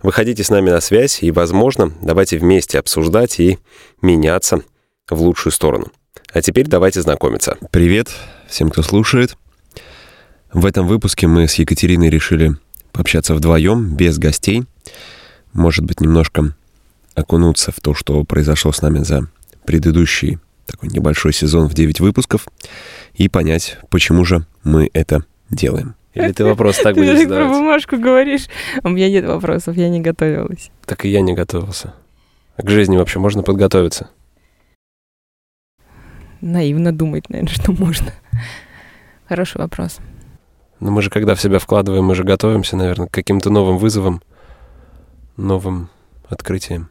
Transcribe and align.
Выходите 0.00 0.44
с 0.44 0.50
нами 0.50 0.70
на 0.70 0.80
связь 0.80 1.24
и, 1.24 1.32
возможно, 1.32 1.92
давайте 2.00 2.38
вместе 2.38 2.78
обсуждать 2.78 3.40
и 3.40 3.58
меняться 4.00 4.62
в 5.10 5.20
лучшую 5.20 5.52
сторону. 5.52 5.90
А 6.32 6.40
теперь 6.40 6.68
давайте 6.68 7.02
знакомиться. 7.02 7.56
Привет 7.72 8.08
всем, 8.48 8.70
кто 8.70 8.82
слушает. 8.82 9.36
В 10.52 10.66
этом 10.66 10.86
выпуске 10.86 11.26
мы 11.26 11.48
с 11.48 11.54
Екатериной 11.56 12.10
решили 12.10 12.52
пообщаться 12.92 13.34
вдвоем, 13.34 13.96
без 13.96 14.18
гостей. 14.18 14.66
Может 15.52 15.84
быть, 15.84 16.00
немножко 16.00 16.54
окунуться 17.16 17.72
в 17.72 17.80
то, 17.80 17.92
что 17.92 18.22
произошло 18.22 18.70
с 18.70 18.80
нами 18.80 19.00
за 19.00 19.28
предыдущий 19.64 20.38
такой 20.64 20.90
небольшой 20.90 21.32
сезон 21.32 21.68
в 21.68 21.74
9 21.74 21.98
выпусков 21.98 22.46
и 23.14 23.28
понять, 23.28 23.78
почему 23.90 24.24
же 24.24 24.46
мы 24.62 24.90
это 24.92 25.24
делаем. 25.50 25.96
Или 26.18 26.32
ты 26.32 26.44
вопрос 26.44 26.78
так 26.78 26.94
будешь 26.94 27.18
задавать? 27.18 27.28
Ты 27.28 27.48
про 27.48 27.58
бумажку 27.58 27.96
говоришь, 27.96 28.48
у 28.82 28.88
меня 28.88 29.08
нет 29.08 29.24
вопросов, 29.24 29.76
я 29.76 29.88
не 29.88 30.00
готовилась. 30.00 30.70
Так 30.84 31.04
и 31.04 31.08
я 31.08 31.20
не 31.20 31.34
готовился. 31.34 31.94
А 32.56 32.62
к 32.62 32.70
жизни 32.70 32.96
вообще 32.96 33.20
можно 33.20 33.42
подготовиться? 33.42 34.10
Наивно 36.40 36.92
думать, 36.92 37.30
наверное, 37.30 37.52
что 37.52 37.72
можно. 37.72 38.12
Хороший 39.28 39.58
вопрос. 39.58 39.98
Но 40.80 40.90
мы 40.90 41.02
же, 41.02 41.10
когда 41.10 41.34
в 41.34 41.40
себя 41.40 41.58
вкладываем, 41.58 42.04
мы 42.04 42.14
же 42.14 42.24
готовимся, 42.24 42.76
наверное, 42.76 43.06
к 43.06 43.12
каким-то 43.12 43.50
новым 43.50 43.78
вызовам, 43.78 44.22
новым 45.36 45.88
открытиям. 46.28 46.90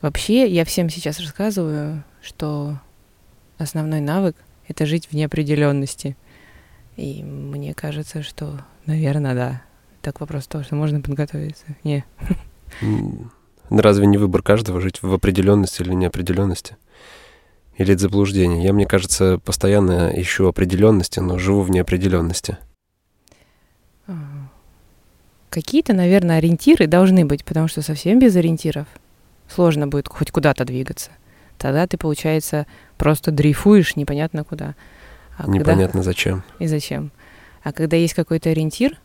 Вообще, 0.00 0.46
я 0.46 0.64
всем 0.64 0.88
сейчас 0.88 1.20
рассказываю, 1.20 2.02
что 2.22 2.78
основной 3.58 4.00
навык— 4.00 4.36
это 4.68 4.86
жить 4.86 5.08
в 5.10 5.14
неопределенности. 5.14 6.16
И 7.00 7.22
мне 7.22 7.72
кажется, 7.72 8.22
что, 8.22 8.60
наверное, 8.84 9.34
да. 9.34 9.62
Так 10.02 10.20
вопрос 10.20 10.46
того, 10.46 10.64
что 10.64 10.74
можно 10.74 11.00
подготовиться. 11.00 11.64
Не. 11.82 12.04
Разве 13.70 14.06
не 14.06 14.18
выбор 14.18 14.42
каждого 14.42 14.82
жить 14.82 15.02
в 15.02 15.10
определенности 15.14 15.80
или 15.80 15.94
неопределенности? 15.94 16.76
Или 17.78 17.94
это 17.94 18.02
заблуждение? 18.02 18.62
Я, 18.62 18.74
мне 18.74 18.84
кажется, 18.84 19.38
постоянно 19.38 20.12
ищу 20.14 20.46
определенности, 20.46 21.20
но 21.20 21.38
живу 21.38 21.62
в 21.62 21.70
неопределенности. 21.70 22.58
А, 24.06 24.12
какие-то, 25.48 25.94
наверное, 25.94 26.36
ориентиры 26.36 26.86
должны 26.86 27.24
быть, 27.24 27.46
потому 27.46 27.66
что 27.68 27.80
совсем 27.80 28.18
без 28.18 28.36
ориентиров 28.36 28.86
сложно 29.48 29.88
будет 29.88 30.08
хоть 30.08 30.30
куда-то 30.30 30.66
двигаться. 30.66 31.12
Тогда 31.56 31.86
ты, 31.86 31.96
получается, 31.96 32.66
просто 32.98 33.30
дрейфуешь 33.30 33.96
непонятно 33.96 34.44
куда. 34.44 34.74
А 35.44 35.50
непонятно 35.50 35.86
когда... 35.86 36.02
зачем. 36.02 36.42
И 36.58 36.66
зачем. 36.66 37.10
А 37.62 37.72
когда 37.72 37.96
есть 37.96 38.14
какой-то 38.14 38.50
ориентир, 38.50 38.98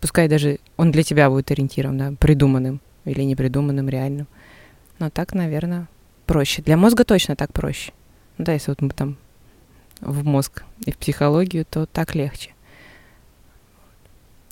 пускай 0.00 0.28
даже 0.28 0.58
он 0.76 0.90
для 0.90 1.02
тебя 1.02 1.28
будет 1.30 1.50
ориентиром, 1.50 1.98
да, 1.98 2.12
придуманным 2.18 2.80
или 3.04 3.22
непридуманным, 3.22 3.88
реальным, 3.88 4.26
но 4.98 5.10
так, 5.10 5.34
наверное, 5.34 5.88
проще. 6.26 6.62
Для 6.62 6.76
мозга 6.76 7.04
точно 7.04 7.36
так 7.36 7.52
проще. 7.52 7.92
Ну 8.38 8.44
да, 8.44 8.52
если 8.52 8.70
вот 8.70 8.82
мы 8.82 8.90
там 8.90 9.16
в 10.00 10.24
мозг 10.24 10.64
и 10.84 10.92
в 10.92 10.98
психологию, 10.98 11.64
то 11.64 11.86
так 11.86 12.14
легче. 12.14 12.50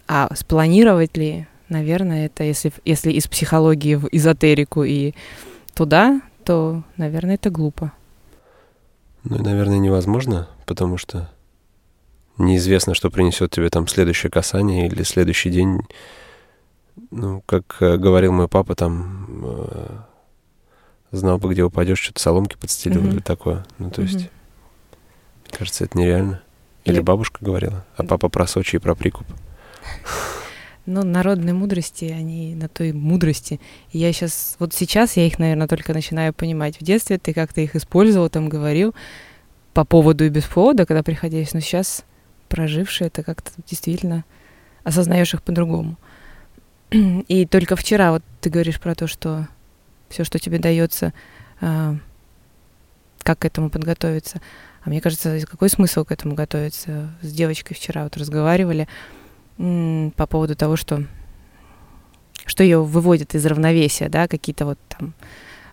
А 0.06 0.28
спланировать 0.34 1.17
ли, 1.17 1.47
наверное, 1.69 2.27
это 2.27 2.44
если, 2.44 2.73
если 2.84 3.12
из 3.12 3.27
психологии 3.27 3.94
в 3.94 4.09
эзотерику 4.12 4.84
и 4.84 5.15
туда, 5.75 6.21
то, 6.44 6.83
наверное, 6.97 7.34
это 7.37 7.50
глупо. 7.50 7.93
Ну 9.25 9.37
и, 9.37 9.43
наверное, 9.43 9.78
невозможно, 9.78 10.49
потому 10.64 10.98
что 10.98 11.30
неизвестно, 12.38 12.94
что 12.94 13.10
принесет 13.10 13.50
тебе 13.50 13.70
там 13.70 13.86
следующее 13.86 14.30
касание 14.30 14.86
или 14.86 15.02
следующий 15.02 15.50
день. 15.50 15.80
Ну, 17.10 17.42
как 17.47 17.76
э, 17.80 17.97
говорил 17.97 18.32
мой 18.32 18.48
папа, 18.48 18.75
там 18.75 19.44
э, 19.44 19.86
знал 21.10 21.38
бы, 21.38 21.52
где 21.52 21.62
упадешь, 21.62 22.00
что-то 22.00 22.20
соломки 22.20 22.56
подстелил 22.56 23.02
mm-hmm. 23.02 23.12
или 23.12 23.20
такое. 23.20 23.66
Ну, 23.78 23.91
то 23.91 24.02
есть, 24.02 24.20
mm-hmm. 24.20 25.56
кажется, 25.58 25.84
это 25.84 25.98
нереально. 25.98 26.42
Или, 26.84 26.96
или 26.96 27.02
бабушка 27.02 27.38
говорила, 27.44 27.84
а 27.96 28.04
папа 28.04 28.28
про 28.28 28.46
Сочи 28.46 28.76
и 28.76 28.78
про 28.78 28.94
прикуп. 28.94 29.26
Ну, 30.86 31.02
народные 31.02 31.54
мудрости, 31.54 32.04
они 32.04 32.54
на 32.54 32.69
той 32.69 32.92
мудрости. 32.92 33.58
И 33.92 33.98
я 33.98 34.12
сейчас, 34.12 34.56
вот 34.58 34.75
сейчас 34.75 35.16
я 35.16 35.26
их, 35.26 35.38
наверное, 35.38 35.66
только 35.66 35.94
начинаю 35.94 36.34
понимать. 36.34 36.78
В 36.78 36.84
детстве 36.84 37.19
ты 37.19 37.32
как-то 37.32 37.62
их 37.62 37.75
использовал, 37.75 38.28
там 38.28 38.50
говорил 38.50 38.94
по 39.75 39.85
поводу 39.85 40.25
и 40.25 40.31
без 40.31 40.45
повода, 40.45 40.87
когда 40.87 41.03
приходилось, 41.03 41.53
но 41.53 41.61
сейчас 41.61 42.05
проживший 42.49 43.09
это 43.09 43.23
как-то 43.23 43.51
действительно 43.69 44.25
осознаешь 44.85 45.35
их 45.35 45.43
по-другому. 45.43 45.97
И 46.91 47.47
только 47.47 47.75
вчера 47.75 48.12
вот 48.12 48.23
ты 48.41 48.51
говоришь 48.51 48.81
про 48.81 48.95
то, 48.95 49.07
что 49.07 49.49
все, 50.09 50.23
что 50.25 50.39
тебе 50.39 50.59
дается, 50.59 51.12
а, 51.61 51.97
как 53.23 53.41
к 53.41 53.45
этому 53.45 53.71
подготовиться. 53.71 54.41
А 54.85 54.91
мне 54.91 55.01
кажется, 55.01 55.41
какой 55.51 55.69
смысл 55.71 56.05
к 56.05 56.12
этому 56.12 56.35
готовиться? 56.35 57.11
С 57.23 57.33
девочкой 57.33 57.77
вчера 57.77 58.05
вот 58.05 58.17
разговаривали 58.17 58.87
по 59.56 60.27
поводу 60.27 60.55
того, 60.55 60.77
что 60.77 61.05
что 62.47 62.62
ее 62.62 62.83
выводит 62.83 63.35
из 63.35 63.47
равновесия, 63.47 64.11
да, 64.11 64.29
какие-то 64.29 64.67
вот 64.67 64.79
там 64.89 65.15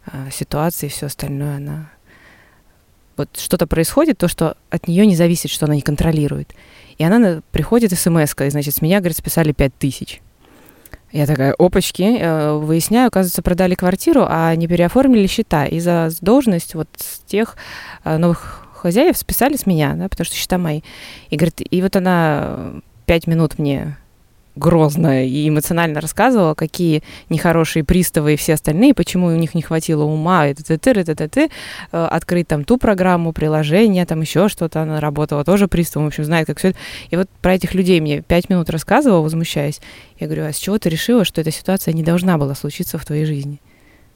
а, 0.06 0.32
ситуации 0.32 0.88
и 0.88 0.90
все 0.90 1.08
остальное, 1.08 1.58
она 1.58 1.92
вот 3.18 3.30
что-то 3.38 3.68
происходит, 3.68 4.18
то, 4.18 4.28
что 4.28 4.56
от 4.70 4.88
нее 4.88 5.06
не 5.06 5.16
зависит, 5.16 5.52
что 5.52 5.66
она 5.66 5.76
не 5.76 5.82
контролирует. 5.82 6.54
И 6.98 7.04
она 7.04 7.42
приходит 7.52 7.98
смс 7.98 8.34
и 8.40 8.50
значит, 8.50 8.76
с 8.76 8.82
меня, 8.82 9.00
говорит, 9.00 9.18
списали 9.18 9.52
пять 9.52 9.74
тысяч. 9.78 10.22
Я 11.12 11.26
такая, 11.26 11.54
опачки, 11.58 12.04
э, 12.04 12.54
выясняю, 12.54 13.08
оказывается, 13.08 13.42
продали 13.42 13.76
квартиру, 13.76 14.26
а 14.28 14.56
не 14.56 14.68
переоформили 14.68 15.28
счета. 15.28 15.66
И 15.66 15.80
за 15.80 16.10
должность 16.22 16.74
вот 16.74 16.88
с 16.96 17.20
тех 17.28 17.58
э, 18.06 18.18
новых 18.18 18.68
хозяев 18.74 19.18
списали 19.18 19.58
с 19.58 19.66
меня, 19.66 19.94
да, 19.96 20.08
потому 20.08 20.26
что 20.26 20.36
счета 20.36 20.58
мои. 20.58 20.82
И 21.30 21.36
говорит, 21.36 21.62
и 21.70 21.82
вот 21.82 21.96
она 21.98 22.82
пять 23.06 23.28
минут 23.28 23.60
мне 23.60 23.98
грозно 24.56 25.26
и 25.26 25.48
эмоционально 25.48 26.02
рассказывала, 26.02 26.54
какие 26.54 27.04
нехорошие 27.30 27.84
приставы 27.84 28.34
и 28.34 28.36
все 28.36 28.56
остальные, 28.56 28.94
почему 28.94 29.28
у 29.28 29.36
них 29.36 29.56
не 29.56 29.62
хватило 29.62 30.04
ума, 30.04 30.48
и 30.48 30.54
т 30.54 30.78
т 30.78 30.78
т 30.78 31.16
т 31.16 31.28
т 31.28 31.50
открыть 31.92 32.48
там 32.48 32.64
ту 32.64 32.78
программу, 32.78 33.32
приложение, 33.34 34.06
там 34.06 34.22
еще 34.22 34.50
что-то, 34.50 34.82
она 34.82 35.00
работала 35.00 35.44
тоже 35.44 35.68
приставом, 35.68 36.06
в 36.06 36.08
общем, 36.10 36.26
знает, 36.26 36.48
как 36.48 36.60
все 36.60 36.70
это. 36.70 36.80
И 37.10 37.16
вот 37.16 37.30
про 37.42 37.56
этих 37.56 37.74
людей 37.74 38.02
мне 38.02 38.22
пять 38.22 38.50
минут 38.50 38.70
рассказывала, 38.70 39.22
возмущаясь. 39.22 39.82
Я 40.20 40.28
говорю, 40.28 40.46
а 40.46 40.54
с 40.54 40.58
чего 40.58 40.78
ты 40.78 40.90
решила, 40.90 41.26
что 41.26 41.42
эта 41.42 41.52
ситуация 41.52 41.94
не 41.94 42.04
должна 42.04 42.38
была 42.38 42.56
случиться 42.56 42.98
в 42.98 43.06
твоей 43.06 43.26
жизни? 43.26 43.62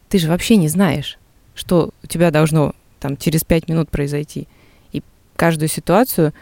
Ты 0.10 0.20
же 0.20 0.28
вообще 0.28 0.58
не 0.58 0.68
знаешь, 0.68 1.18
что 1.56 1.92
у 2.04 2.08
тебя 2.08 2.32
должно 2.32 2.74
там 3.00 3.18
через 3.18 3.44
пять 3.44 3.68
минут 3.68 3.90
произойти. 3.90 4.48
И 4.92 5.02
каждую 5.36 5.70
ситуацию 5.70 6.34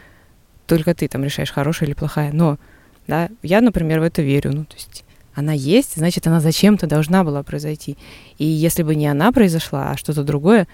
только 0.66 0.94
ты 0.94 1.08
там 1.08 1.24
решаешь, 1.24 1.52
хорошая 1.52 1.88
или 1.88 1.94
плохая. 1.94 2.32
Но, 2.32 2.58
да, 3.06 3.28
я, 3.42 3.60
например, 3.60 4.00
в 4.00 4.02
это 4.02 4.22
верю. 4.22 4.52
Ну, 4.54 4.64
то 4.64 4.74
есть 4.74 5.04
она 5.34 5.52
есть, 5.52 5.96
значит, 5.96 6.26
она 6.26 6.40
зачем-то 6.40 6.86
должна 6.86 7.24
была 7.24 7.42
произойти. 7.42 7.96
И 8.38 8.44
если 8.44 8.82
бы 8.82 8.94
не 8.94 9.06
она 9.06 9.32
произошла, 9.32 9.90
а 9.90 9.96
что-то 9.96 10.22
другое, 10.22 10.68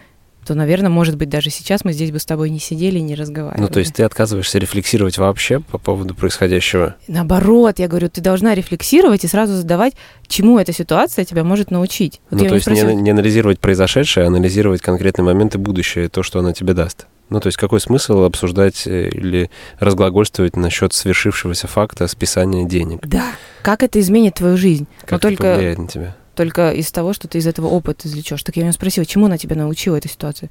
то, 0.46 0.54
наверное, 0.54 0.90
может 0.90 1.16
быть, 1.16 1.28
даже 1.28 1.50
сейчас 1.50 1.84
мы 1.84 1.92
здесь 1.92 2.10
бы 2.10 2.18
с 2.18 2.24
тобой 2.24 2.50
не 2.50 2.58
сидели 2.58 2.98
и 2.98 3.02
не 3.02 3.14
разговаривали. 3.14 3.60
Ну, 3.60 3.68
то 3.68 3.78
есть 3.80 3.94
ты 3.94 4.04
отказываешься 4.04 4.58
рефлексировать 4.58 5.18
вообще 5.18 5.60
по 5.60 5.78
поводу 5.78 6.14
происходящего? 6.14 6.96
Наоборот, 7.08 7.78
я 7.78 7.88
говорю, 7.88 8.08
ты 8.08 8.20
должна 8.20 8.54
рефлексировать 8.54 9.24
и 9.24 9.28
сразу 9.28 9.54
задавать, 9.54 9.94
чему 10.26 10.58
эта 10.58 10.72
ситуация 10.72 11.24
тебя 11.24 11.44
может 11.44 11.70
научить. 11.70 12.20
Вот 12.30 12.40
ну, 12.40 12.48
то 12.48 12.54
есть 12.54 12.64
спросила... 12.64 12.90
не, 12.90 13.02
не 13.02 13.10
анализировать 13.10 13.60
произошедшее, 13.60 14.24
а 14.24 14.26
анализировать 14.28 14.80
конкретные 14.80 15.24
моменты 15.24 15.58
будущее, 15.58 16.08
то, 16.08 16.22
что 16.22 16.38
она 16.38 16.52
тебе 16.52 16.72
даст. 16.72 17.06
Ну, 17.30 17.38
то 17.40 17.46
есть 17.46 17.56
какой 17.56 17.80
смысл 17.80 18.24
обсуждать 18.24 18.86
э, 18.86 19.08
или 19.08 19.50
разглагольствовать 19.78 20.56
насчет 20.56 20.92
свершившегося 20.92 21.68
факта 21.68 22.08
списания 22.08 22.64
денег? 22.64 23.06
Да. 23.06 23.32
Как 23.62 23.84
это 23.84 24.00
изменит 24.00 24.34
твою 24.34 24.56
жизнь? 24.56 24.86
Как 25.02 25.12
Но 25.12 25.16
это 25.16 25.28
только, 25.28 25.54
повлияет 25.54 25.78
на 25.78 25.88
тебя? 25.88 26.16
Только 26.34 26.72
из 26.72 26.90
того, 26.90 27.12
что 27.12 27.28
ты 27.28 27.38
из 27.38 27.46
этого 27.46 27.68
опыта 27.68 28.08
извлечешь. 28.08 28.42
Так 28.42 28.56
я 28.56 28.62
у 28.62 28.64
него 28.64 28.72
спросила, 28.72 29.06
чему 29.06 29.26
она 29.26 29.38
тебя 29.38 29.54
научила, 29.54 29.96
эта 29.96 30.08
ситуация? 30.08 30.50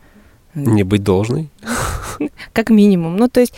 Не 0.55 0.83
быть 0.83 1.03
должной? 1.03 1.49
Как 2.53 2.69
минимум. 2.69 3.17
Ну, 3.17 3.27
то 3.27 3.41
есть 3.41 3.53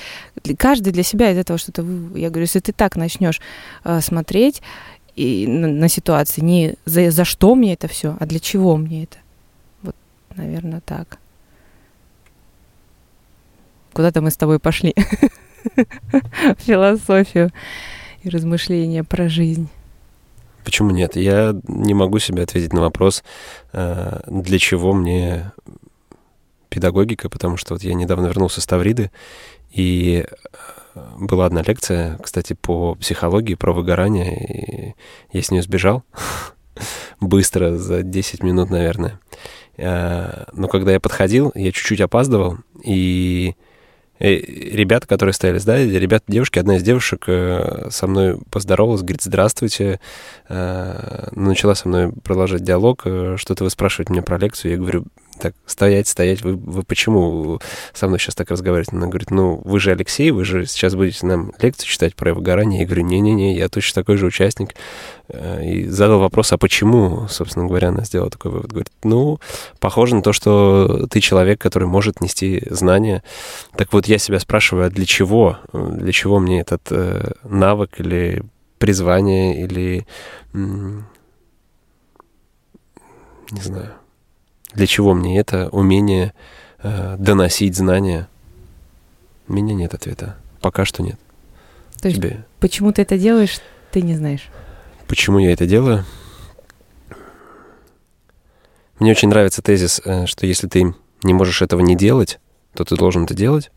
каждый 0.58 0.92
для 0.92 1.04
себя 1.04 1.32
из 1.32 1.38
этого 1.38 1.60
что-то... 1.60 1.84
Я 2.16 2.30
говорю, 2.30 2.42
если 2.42 2.60
ты 2.60 2.74
так 2.74 2.96
начнешь 2.96 3.40
э, 3.84 4.02
смотреть 4.02 4.64
и 5.16 5.46
на, 5.48 5.68
на 5.68 5.88
ситуации, 5.90 6.42
не 6.42 6.76
за, 6.86 7.12
за 7.12 7.24
что 7.24 7.54
мне 7.54 7.74
это 7.74 7.88
все, 7.88 8.18
а 8.20 8.26
для 8.26 8.40
чего 8.40 8.78
мне 8.78 9.04
это, 9.04 9.18
вот 9.84 9.96
наверное, 10.36 10.82
так. 10.84 11.20
Куда-то 13.94 14.22
мы 14.22 14.32
с 14.32 14.38
тобой 14.38 14.60
пошли. 14.60 14.96
Философию 16.60 17.52
и 18.24 18.30
размышления 18.30 19.04
про 19.04 19.30
жизнь. 19.30 19.70
Почему 20.64 20.92
нет? 20.92 21.16
Я 21.16 21.56
не 21.68 21.94
могу 21.94 22.20
себе 22.20 22.44
ответить 22.44 22.74
на 22.74 22.82
вопрос, 22.82 23.24
э, 23.74 24.22
для 24.28 24.60
чего 24.60 24.94
мне 24.94 25.52
педагогика, 26.70 27.30
потому 27.30 27.58
что 27.58 27.74
вот 27.74 27.84
я 27.84 27.94
недавно 27.94 28.28
вернулся 28.28 28.62
с 28.62 28.68
Тавриды, 28.68 29.12
и 29.72 30.26
э, 30.94 31.00
была 31.20 31.48
одна 31.48 31.64
лекция, 31.64 32.18
кстати, 32.18 32.54
по 32.54 32.96
психологии, 32.96 33.56
про 33.56 33.74
выгорание, 33.74 34.96
и 35.32 35.38
я 35.38 35.42
с 35.42 35.52
нее 35.52 35.64
сбежал 35.64 36.04
быстро, 37.20 37.78
за 37.78 38.04
10 38.04 38.44
минут, 38.44 38.70
наверное. 38.70 39.20
Э, 39.78 40.46
но 40.54 40.68
когда 40.68 40.92
я 40.92 41.00
подходил, 41.00 41.52
я 41.56 41.72
чуть-чуть 41.72 42.02
опаздывал, 42.02 42.58
и 42.84 43.56
ребята, 44.22 45.08
которые 45.08 45.34
стояли, 45.34 45.60
да, 45.60 45.78
ребята, 45.78 46.26
девушки, 46.28 46.60
одна 46.60 46.78
из 46.78 46.84
девушек 46.84 47.24
э, 47.28 47.88
со 47.90 48.08
мной 48.08 48.40
поздоровалась, 48.50 49.02
говорит, 49.02 49.22
здравствуйте, 49.22 50.00
э, 50.48 51.28
начала 51.32 51.76
со 51.76 51.88
мной 51.88 52.12
продолжать 52.12 52.64
диалог, 52.64 53.02
что-то 53.38 53.64
вы 53.64 53.70
спрашиваете 53.70 54.14
меня 54.14 54.22
про 54.22 54.38
лекцию, 54.38 54.72
я 54.72 54.78
говорю, 54.78 55.06
так, 55.42 55.56
стоять, 55.66 56.08
стоять, 56.08 56.44
вы, 56.44 56.56
вы 56.56 56.84
почему 56.84 57.60
со 57.94 58.08
мной 58.08 58.20
сейчас 58.20 58.36
так 58.36 58.52
разговариваете? 58.52 58.96
Она 58.96 59.08
говорит, 59.08 59.32
ну, 59.32 59.60
вы 59.66 59.80
же 59.80 59.92
Алексей, 59.92 60.30
вы 60.30 60.46
же 60.46 60.68
сейчас 60.68 60.96
будете 60.96 61.26
нам 61.26 61.52
лекцию 61.60 61.88
читать 61.88 62.16
про 62.16 62.34
выгорание. 62.34 62.82
Я 62.82 62.86
говорю, 62.86 63.04
не-не-не, 63.04 63.56
я 63.56 63.68
точно 63.68 64.02
такой 64.02 64.18
же 64.18 64.28
участник. 64.28 64.76
Э, 65.30 65.66
и 65.66 65.88
задал 65.88 66.20
вопрос, 66.20 66.54
а 66.54 66.60
почему, 66.60 67.28
собственно 67.28 67.66
говоря, 67.66 67.90
она 67.90 68.04
сделала 68.04 68.30
такой 68.30 68.52
вывод. 68.52 68.70
Говорит, 68.70 68.92
ну, 69.04 69.40
похоже 69.80 70.16
на 70.16 70.22
то, 70.22 70.32
что 70.32 71.08
ты 71.10 71.20
человек, 71.22 71.60
который 71.60 71.88
может 71.88 72.22
нести 72.22 72.62
знания. 72.70 73.24
Так 73.76 73.94
вот, 73.94 74.06
я 74.06 74.20
себя 74.20 74.40
спрашиваю, 74.40 74.88
а 74.88 74.90
для 74.92 75.06
чего? 75.06 75.58
Для 75.74 76.12
чего 76.12 76.40
мне 76.40 76.62
этот 76.62 76.84
э, 76.92 77.32
навык 77.44 78.00
или 78.00 78.44
призвание, 78.78 79.64
или... 79.64 80.06
не 80.54 81.04
знаю 83.62 84.01
для 84.74 84.88
чего 84.88 85.14
мне 85.14 85.40
это 85.40 85.70
умение 85.70 86.34
э, 86.82 87.16
доносить 87.18 87.76
знания? 87.76 88.28
У 89.48 89.54
меня 89.54 89.74
нет 89.74 89.94
ответа. 89.94 90.38
Пока 90.62 90.86
что 90.86 91.04
нет. 91.04 91.20
То 92.02 92.08
есть, 92.08 92.20
Тебе... 92.20 92.46
почему 92.60 92.92
ты 92.92 93.02
это 93.02 93.18
делаешь, 93.18 93.60
ты 93.92 94.02
не 94.02 94.16
знаешь? 94.16 94.48
Почему 95.08 95.40
я 95.40 95.52
это 95.52 95.66
делаю? 95.66 96.06
Мне 99.00 99.12
очень 99.12 99.30
нравится 99.30 99.62
тезис, 99.62 100.02
э, 100.06 100.26
что 100.26 100.46
если 100.46 100.68
ты 100.68 100.96
не 101.24 101.34
можешь 101.34 101.62
этого 101.62 101.82
не 101.82 101.96
делать, 101.96 102.40
то 102.74 102.84
ты 102.84 102.96
должен 102.96 103.26
это 103.26 103.34
делать. 103.34 103.72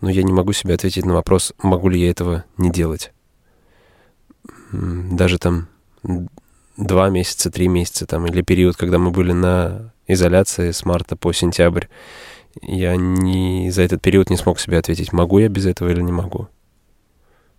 Но 0.00 0.10
я 0.10 0.22
не 0.22 0.32
могу 0.32 0.52
себе 0.52 0.74
ответить 0.74 1.04
на 1.04 1.14
вопрос, 1.14 1.52
могу 1.62 1.88
ли 1.88 2.00
я 2.00 2.10
этого 2.10 2.44
не 2.56 2.70
делать. 2.70 3.12
Даже 4.72 5.38
там 5.38 5.68
два 6.76 7.08
месяца, 7.10 7.50
три 7.50 7.68
месяца 7.68 8.06
там, 8.06 8.26
или 8.26 8.42
период, 8.42 8.76
когда 8.76 8.98
мы 8.98 9.10
были 9.10 9.32
на 9.32 9.91
изоляции 10.12 10.70
с 10.70 10.84
марта 10.84 11.16
по 11.16 11.32
сентябрь, 11.32 11.86
я 12.60 12.96
не, 12.96 13.70
за 13.70 13.82
этот 13.82 14.02
период 14.02 14.30
не 14.30 14.36
смог 14.36 14.60
себе 14.60 14.78
ответить, 14.78 15.12
могу 15.12 15.38
я 15.38 15.48
без 15.48 15.66
этого 15.66 15.88
или 15.88 16.00
не 16.00 16.12
могу. 16.12 16.48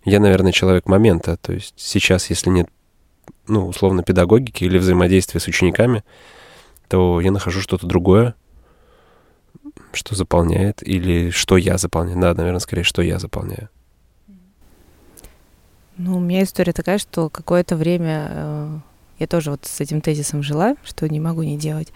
Я, 0.04 0.20
наверное, 0.20 0.52
человек 0.52 0.86
момента, 0.86 1.36
то 1.36 1.52
есть 1.52 1.74
сейчас, 1.76 2.28
если 2.30 2.50
нет, 2.50 2.68
ну, 3.46 3.66
условно, 3.66 4.02
педагогики 4.02 4.64
или 4.64 4.78
взаимодействия 4.78 5.40
с 5.40 5.48
учениками, 5.48 6.04
то 6.88 7.20
я 7.20 7.30
нахожу 7.30 7.60
что-то 7.60 7.86
другое, 7.86 8.34
что 9.92 10.14
заполняет, 10.14 10.86
или 10.86 11.30
что 11.30 11.56
я 11.56 11.78
заполняю. 11.78 12.20
Да, 12.20 12.34
наверное, 12.34 12.60
скорее, 12.60 12.82
что 12.82 13.02
я 13.02 13.18
заполняю. 13.18 13.70
Ну, 15.96 16.16
у 16.16 16.20
меня 16.20 16.42
история 16.42 16.72
такая, 16.72 16.98
что 16.98 17.30
какое-то 17.30 17.76
время 17.76 18.26
э, 18.30 18.78
я 19.20 19.26
тоже 19.26 19.52
вот 19.52 19.64
с 19.64 19.80
этим 19.80 20.00
тезисом 20.00 20.42
жила, 20.42 20.76
что 20.82 21.08
не 21.08 21.20
могу 21.20 21.42
не 21.42 21.56
делать. 21.56 21.92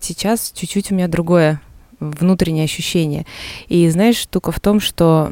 Сейчас 0.00 0.52
чуть-чуть 0.54 0.92
у 0.92 0.94
меня 0.94 1.08
другое 1.08 1.60
внутреннее 2.00 2.64
ощущение. 2.64 3.26
И 3.68 3.88
знаешь, 3.88 4.16
штука 4.16 4.52
в 4.52 4.60
том, 4.60 4.80
что 4.80 5.30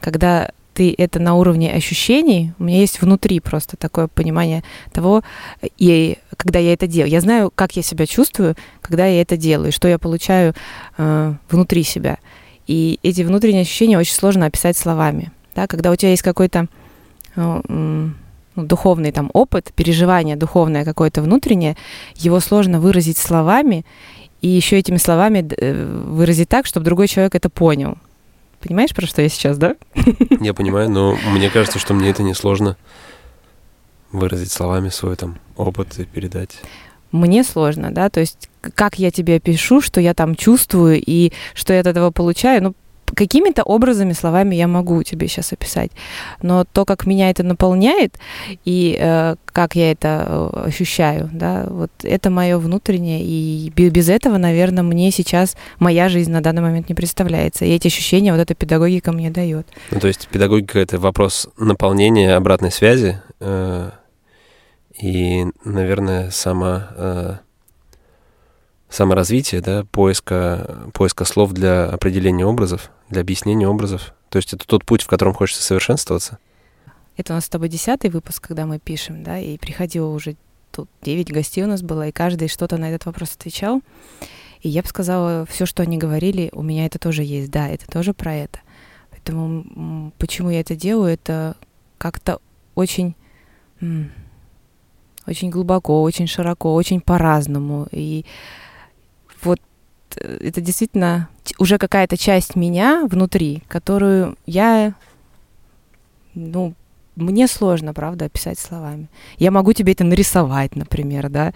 когда 0.00 0.50
ты 0.72 0.94
это 0.96 1.18
на 1.18 1.34
уровне 1.34 1.72
ощущений, 1.72 2.52
у 2.58 2.64
меня 2.64 2.78
есть 2.78 3.02
внутри 3.02 3.40
просто 3.40 3.76
такое 3.76 4.06
понимание 4.06 4.62
того, 4.92 5.22
и 5.76 6.16
когда 6.36 6.58
я 6.58 6.72
это 6.72 6.86
делаю. 6.86 7.10
Я 7.10 7.20
знаю, 7.20 7.52
как 7.54 7.76
я 7.76 7.82
себя 7.82 8.06
чувствую, 8.06 8.56
когда 8.80 9.06
я 9.06 9.20
это 9.20 9.36
делаю, 9.36 9.72
что 9.72 9.88
я 9.88 9.98
получаю 9.98 10.54
э, 10.96 11.34
внутри 11.50 11.82
себя. 11.82 12.18
И 12.66 12.98
эти 13.02 13.22
внутренние 13.22 13.62
ощущения 13.62 13.98
очень 13.98 14.14
сложно 14.14 14.46
описать 14.46 14.76
словами. 14.76 15.32
Да? 15.54 15.66
Когда 15.66 15.90
у 15.90 15.96
тебя 15.96 16.10
есть 16.10 16.22
какой-то 16.22 16.68
э, 17.36 18.10
ну, 18.56 18.64
духовный 18.64 19.12
там 19.12 19.30
опыт, 19.32 19.72
переживание 19.74 20.36
духовное 20.36 20.84
какое-то 20.84 21.22
внутреннее, 21.22 21.76
его 22.16 22.40
сложно 22.40 22.80
выразить 22.80 23.18
словами, 23.18 23.84
и 24.40 24.48
еще 24.48 24.78
этими 24.78 24.96
словами 24.96 25.46
э, 25.56 26.02
выразить 26.06 26.48
так, 26.48 26.66
чтобы 26.66 26.84
другой 26.84 27.08
человек 27.08 27.34
это 27.34 27.50
понял. 27.50 27.98
Понимаешь, 28.60 28.94
про 28.94 29.06
что 29.06 29.22
я 29.22 29.28
сейчас, 29.28 29.58
да? 29.58 29.76
Я 30.40 30.54
понимаю, 30.54 30.90
но 30.90 31.16
мне 31.30 31.48
кажется, 31.50 31.78
что 31.78 31.94
мне 31.94 32.10
это 32.10 32.22
несложно 32.22 32.76
выразить 34.12 34.50
словами 34.50 34.88
свой 34.88 35.16
там 35.16 35.38
опыт 35.56 35.98
и 35.98 36.04
передать. 36.04 36.60
Мне 37.12 37.42
сложно, 37.42 37.90
да, 37.90 38.08
то 38.08 38.20
есть 38.20 38.48
как 38.74 38.98
я 38.98 39.10
тебе 39.10 39.40
пишу, 39.40 39.80
что 39.80 40.00
я 40.00 40.14
там 40.14 40.34
чувствую 40.34 41.02
и 41.04 41.32
что 41.54 41.72
я 41.72 41.80
от 41.80 41.86
этого 41.86 42.10
получаю, 42.10 42.62
ну, 42.62 42.74
какими-то 43.14 43.62
образами, 43.62 44.12
словами 44.12 44.54
я 44.54 44.68
могу 44.68 45.02
тебе 45.02 45.28
сейчас 45.28 45.52
описать. 45.52 45.90
Но 46.42 46.64
то, 46.64 46.84
как 46.84 47.06
меня 47.06 47.30
это 47.30 47.42
наполняет 47.42 48.18
и 48.64 48.96
э, 49.00 49.36
как 49.46 49.76
я 49.76 49.92
это 49.92 50.24
э, 50.26 50.68
ощущаю, 50.68 51.28
да, 51.32 51.66
вот 51.68 51.90
это 52.02 52.30
мое 52.30 52.58
внутреннее. 52.58 53.22
И 53.22 53.70
без 53.74 54.08
этого, 54.08 54.38
наверное, 54.38 54.82
мне 54.82 55.10
сейчас 55.10 55.56
моя 55.78 56.08
жизнь 56.08 56.30
на 56.30 56.40
данный 56.40 56.62
момент 56.62 56.88
не 56.88 56.94
представляется. 56.94 57.64
И 57.64 57.70
эти 57.70 57.88
ощущения 57.88 58.32
вот 58.32 58.40
эта 58.40 58.54
педагогика 58.54 59.12
мне 59.12 59.30
дает. 59.30 59.66
Ну, 59.90 60.00
то 60.00 60.08
есть 60.08 60.28
педагогика— 60.28 60.78
это 60.80 60.98
вопрос 60.98 61.48
наполнения 61.58 62.34
обратной 62.34 62.70
связи 62.70 63.20
э, 63.40 63.90
и, 65.00 65.46
наверное, 65.64 66.30
сама... 66.30 66.88
Э, 66.96 67.36
саморазвития, 68.90 69.62
да, 69.62 69.84
поиска, 69.90 70.88
поиска 70.92 71.24
слов 71.24 71.52
для 71.52 71.86
определения 71.86 72.44
образов, 72.44 72.90
для 73.08 73.20
объяснения 73.20 73.68
образов. 73.68 74.14
То 74.28 74.38
есть 74.38 74.52
это 74.52 74.66
тот 74.66 74.84
путь, 74.84 75.02
в 75.02 75.06
котором 75.06 75.32
хочется 75.32 75.62
совершенствоваться. 75.62 76.38
Это 77.16 77.32
у 77.32 77.36
нас 77.36 77.46
с 77.46 77.48
тобой 77.48 77.68
десятый 77.68 78.10
выпуск, 78.10 78.46
когда 78.46 78.66
мы 78.66 78.78
пишем, 78.78 79.22
да, 79.22 79.38
и 79.38 79.58
приходило 79.58 80.08
уже 80.08 80.36
тут 80.72 80.88
девять 81.02 81.32
гостей 81.32 81.64
у 81.64 81.66
нас 81.66 81.82
было, 81.82 82.08
и 82.08 82.12
каждый 82.12 82.48
что-то 82.48 82.76
на 82.76 82.90
этот 82.90 83.06
вопрос 83.06 83.34
отвечал. 83.34 83.82
И 84.62 84.68
я 84.68 84.82
бы 84.82 84.88
сказала, 84.88 85.46
все, 85.46 85.66
что 85.66 85.82
они 85.82 85.98
говорили, 85.98 86.50
у 86.52 86.62
меня 86.62 86.86
это 86.86 86.98
тоже 86.98 87.22
есть, 87.22 87.50
да, 87.50 87.68
это 87.68 87.86
тоже 87.86 88.12
про 88.12 88.34
это. 88.34 88.60
Поэтому 89.10 90.12
почему 90.18 90.50
я 90.50 90.60
это 90.60 90.76
делаю, 90.76 91.12
это 91.12 91.56
как-то 91.98 92.40
очень, 92.74 93.14
очень 95.26 95.50
глубоко, 95.50 96.02
очень 96.02 96.26
широко, 96.26 96.74
очень 96.74 97.00
по-разному. 97.00 97.88
И 97.90 98.24
вот 99.42 99.60
э, 100.16 100.38
это 100.42 100.60
действительно 100.60 101.28
уже 101.58 101.78
какая-то 101.78 102.16
часть 102.16 102.56
меня 102.56 103.06
внутри, 103.06 103.62
которую 103.68 104.36
я, 104.46 104.94
ну, 106.34 106.74
мне 107.16 107.46
сложно, 107.48 107.92
правда, 107.92 108.26
описать 108.26 108.58
словами. 108.58 109.08
Я 109.38 109.50
могу 109.50 109.72
тебе 109.72 109.92
это 109.92 110.04
нарисовать, 110.04 110.76
например, 110.76 111.28
да, 111.28 111.52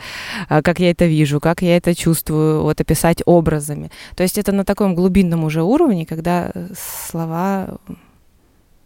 а, 0.48 0.62
как 0.62 0.78
я 0.78 0.90
это 0.90 1.06
вижу, 1.06 1.40
как 1.40 1.62
я 1.62 1.76
это 1.76 1.94
чувствую, 1.94 2.62
вот 2.62 2.80
описать 2.80 3.22
образами. 3.24 3.90
То 4.16 4.22
есть 4.22 4.38
это 4.38 4.52
на 4.52 4.64
таком 4.64 4.94
глубинном 4.94 5.44
уже 5.44 5.62
уровне, 5.62 6.06
когда 6.06 6.52
слова, 6.76 7.78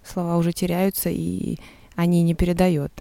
слова 0.04 0.36
уже 0.36 0.52
теряются, 0.52 1.10
и 1.10 1.58
они 1.96 2.22
не 2.22 2.34
передают, 2.34 2.92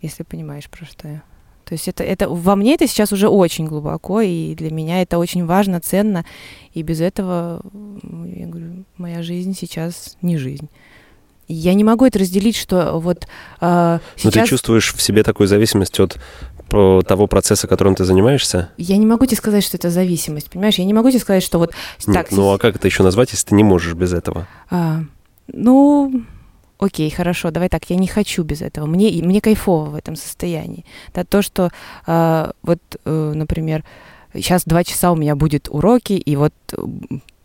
если 0.00 0.22
понимаешь, 0.22 0.68
про 0.68 0.84
что 0.84 1.08
я. 1.08 1.22
То 1.66 1.72
есть 1.72 1.88
это, 1.88 2.04
это 2.04 2.28
во 2.28 2.54
мне 2.54 2.74
это 2.74 2.86
сейчас 2.86 3.12
уже 3.12 3.28
очень 3.28 3.66
глубоко, 3.66 4.20
и 4.20 4.54
для 4.54 4.70
меня 4.70 5.02
это 5.02 5.18
очень 5.18 5.44
важно, 5.44 5.80
ценно, 5.80 6.24
и 6.72 6.82
без 6.82 7.00
этого, 7.00 7.60
я 8.04 8.46
говорю, 8.46 8.84
моя 8.96 9.24
жизнь 9.24 9.56
сейчас 9.58 10.16
не 10.22 10.38
жизнь. 10.38 10.68
Я 11.48 11.74
не 11.74 11.82
могу 11.82 12.06
это 12.06 12.20
разделить, 12.20 12.56
что 12.56 13.00
вот 13.00 13.26
э, 13.60 13.98
сейчас... 14.16 14.24
Но 14.24 14.42
ты 14.42 14.46
чувствуешь 14.46 14.94
в 14.94 15.02
себе 15.02 15.24
такую 15.24 15.48
зависимость 15.48 15.98
от 15.98 16.18
того 16.68 17.26
процесса, 17.28 17.68
которым 17.68 17.94
ты 17.94 18.04
занимаешься? 18.04 18.70
Я 18.76 18.96
не 18.96 19.06
могу 19.06 19.26
тебе 19.26 19.36
сказать, 19.36 19.64
что 19.64 19.76
это 19.76 19.90
зависимость, 19.90 20.50
понимаешь? 20.50 20.76
Я 20.76 20.84
не 20.84 20.94
могу 20.94 21.10
тебе 21.10 21.20
сказать, 21.20 21.42
что 21.42 21.58
вот... 21.58 21.72
Нет, 22.06 22.14
так, 22.14 22.32
ну 22.32 22.52
а 22.52 22.58
как 22.58 22.76
это 22.76 22.86
еще 22.88 23.02
назвать, 23.02 23.30
если 23.30 23.48
ты 23.48 23.54
не 23.54 23.62
можешь 23.62 23.94
без 23.94 24.12
этого? 24.12 24.48
А, 24.68 25.02
ну, 25.46 26.24
окей, 26.78 27.10
хорошо, 27.10 27.50
давай 27.50 27.68
так, 27.68 27.88
я 27.90 27.96
не 27.96 28.06
хочу 28.06 28.42
без 28.42 28.62
этого, 28.62 28.86
мне, 28.86 29.10
мне 29.22 29.40
кайфово 29.40 29.90
в 29.90 29.94
этом 29.94 30.16
состоянии. 30.16 30.84
Да, 31.14 31.24
то, 31.24 31.42
что 31.42 31.70
э, 32.06 32.50
вот, 32.62 32.80
э, 33.04 33.32
например, 33.34 33.84
сейчас 34.34 34.64
два 34.64 34.84
часа 34.84 35.12
у 35.12 35.16
меня 35.16 35.34
будет 35.36 35.68
уроки, 35.70 36.14
и 36.14 36.36
вот 36.36 36.54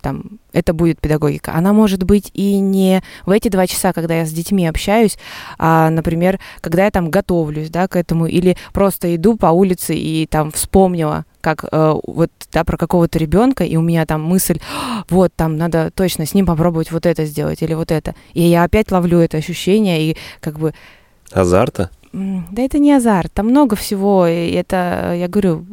там, 0.01 0.39
это 0.53 0.73
будет 0.73 0.99
педагогика. 0.99 1.53
Она 1.53 1.73
может 1.73 2.03
быть 2.03 2.31
и 2.33 2.59
не 2.59 3.01
в 3.25 3.31
эти 3.31 3.47
два 3.47 3.67
часа, 3.67 3.93
когда 3.93 4.15
я 4.15 4.25
с 4.25 4.31
детьми 4.31 4.67
общаюсь, 4.67 5.17
а, 5.57 5.89
например, 5.89 6.39
когда 6.59 6.85
я 6.85 6.91
там 6.91 7.09
готовлюсь, 7.09 7.69
да, 7.69 7.87
к 7.87 7.95
этому, 7.95 8.25
или 8.25 8.57
просто 8.73 9.15
иду 9.15 9.37
по 9.37 9.47
улице 9.47 9.95
и 9.95 10.25
там 10.27 10.51
вспомнила, 10.51 11.25
как 11.41 11.65
э, 11.71 11.93
вот, 12.05 12.31
да, 12.51 12.63
про 12.63 12.77
какого-то 12.77 13.17
ребенка, 13.17 13.63
и 13.63 13.75
у 13.75 13.81
меня 13.81 14.05
там 14.05 14.23
мысль, 14.23 14.59
вот, 15.09 15.33
там 15.35 15.57
надо 15.57 15.91
точно 15.91 16.25
с 16.25 16.33
ним 16.33 16.45
попробовать 16.45 16.91
вот 16.91 17.05
это 17.05 17.25
сделать 17.25 17.61
или 17.61 17.73
вот 17.73 17.91
это. 17.91 18.15
И 18.33 18.41
я 18.41 18.63
опять 18.63 18.91
ловлю 18.91 19.19
это 19.19 19.37
ощущение, 19.37 20.11
и 20.11 20.17
как 20.39 20.59
бы... 20.59 20.73
Азарта? 21.31 21.89
Да 22.13 22.61
это 22.61 22.77
не 22.77 22.91
азарт, 22.91 23.31
там 23.33 23.47
много 23.47 23.75
всего, 23.75 24.27
и 24.27 24.51
это, 24.51 25.13
я 25.15 25.27
говорю, 25.29 25.65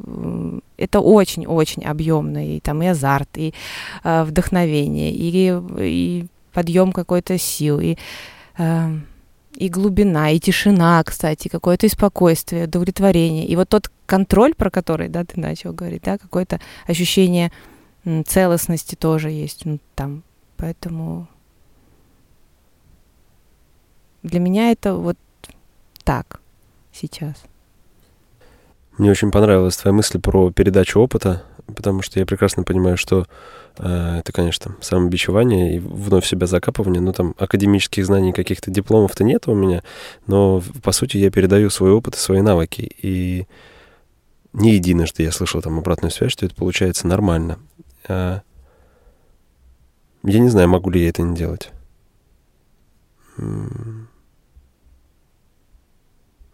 это 0.79 1.01
очень-очень 1.01 1.85
объемно, 1.85 2.57
и 2.57 2.61
там 2.61 2.83
и 2.83 2.87
азарт, 2.87 3.29
и 3.37 3.53
э, 4.05 4.25
вдохновение, 4.25 5.13
и, 5.13 5.53
и 5.79 6.27
подъем 6.53 6.93
какой-то 6.93 7.37
сил, 7.37 7.81
и, 7.81 7.97
э, 8.57 8.89
и 9.57 9.69
глубина, 9.69 10.31
и 10.31 10.39
тишина, 10.39 11.03
кстати, 11.05 11.49
какое-то 11.49 11.87
и 11.87 11.91
спокойствие, 11.91 12.65
удовлетворение. 12.65 13.47
И 13.47 13.57
вот 13.57 13.69
тот 13.69 13.91
контроль, 14.07 14.55
про 14.55 14.71
который, 14.71 15.09
да, 15.09 15.25
ты 15.25 15.41
начал 15.41 15.73
говорить, 15.73 16.03
да, 16.03 16.17
какое-то 16.17 16.61
ощущение 16.87 17.53
целостности 18.27 18.95
тоже 18.95 19.31
есть 19.31 19.65
ну, 19.65 19.79
там. 19.95 20.23
Поэтому 20.57 21.29
для 24.23 24.41
меня 24.41 24.71
это 24.71 24.95
вот 24.95 25.19
так 26.05 26.41
сейчас. 26.93 27.35
Мне 28.99 29.13
очень 29.13 29.31
понравилась 29.31 29.77
твоя 29.77 29.95
мысль 29.95 30.21
про 30.21 30.51
передачу 30.51 30.99
опыта, 31.01 31.45
потому 31.75 32.03
что 32.03 32.19
я 32.19 32.27
прекрасно 32.27 32.65
понимаю, 32.65 32.97
что 32.97 33.27
э, 33.79 34.19
это, 34.19 34.33
конечно, 34.33 34.77
самобичевание 34.81 35.77
и 35.77 35.79
вновь 35.79 36.27
себя 36.27 36.49
закапывание, 36.49 37.01
но 37.01 37.13
там 37.13 37.37
академических 37.39 38.05
знаний, 38.05 38.33
каких-то 38.33 38.73
дипломов-то 38.73 39.23
нет 39.23 39.47
у 39.47 39.55
меня, 39.55 39.85
но, 40.27 40.61
по 40.83 40.91
сути, 40.91 41.17
я 41.17 41.31
передаю 41.31 41.71
свой 41.71 41.93
опыт 41.93 42.17
и 42.17 42.19
свои 42.19 42.41
навыки, 42.41 42.91
и 43.01 43.47
не 44.53 44.75
единожды 44.75 45.23
я 45.23 45.31
слышал 45.31 45.63
там 45.63 45.79
обратную 45.79 46.11
связь, 46.11 46.33
что 46.33 46.47
это 46.47 46.57
получается 46.57 47.07
нормально. 47.07 47.61
А, 48.09 48.43
я 50.25 50.41
не 50.41 50.49
знаю, 50.49 50.69
могу 50.69 50.91
ли 50.91 51.03
я 51.03 51.11
это 51.11 51.23
не 51.23 51.37
делать. 51.37 51.71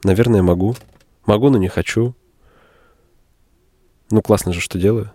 Наверное, 0.02 0.42
могу. 0.42 0.76
Могу, 1.24 1.48
но 1.48 1.56
не 1.56 1.68
хочу. 1.68 2.14
Ну, 4.10 4.22
классно 4.22 4.52
же, 4.52 4.60
что 4.60 4.78
делаю. 4.78 5.10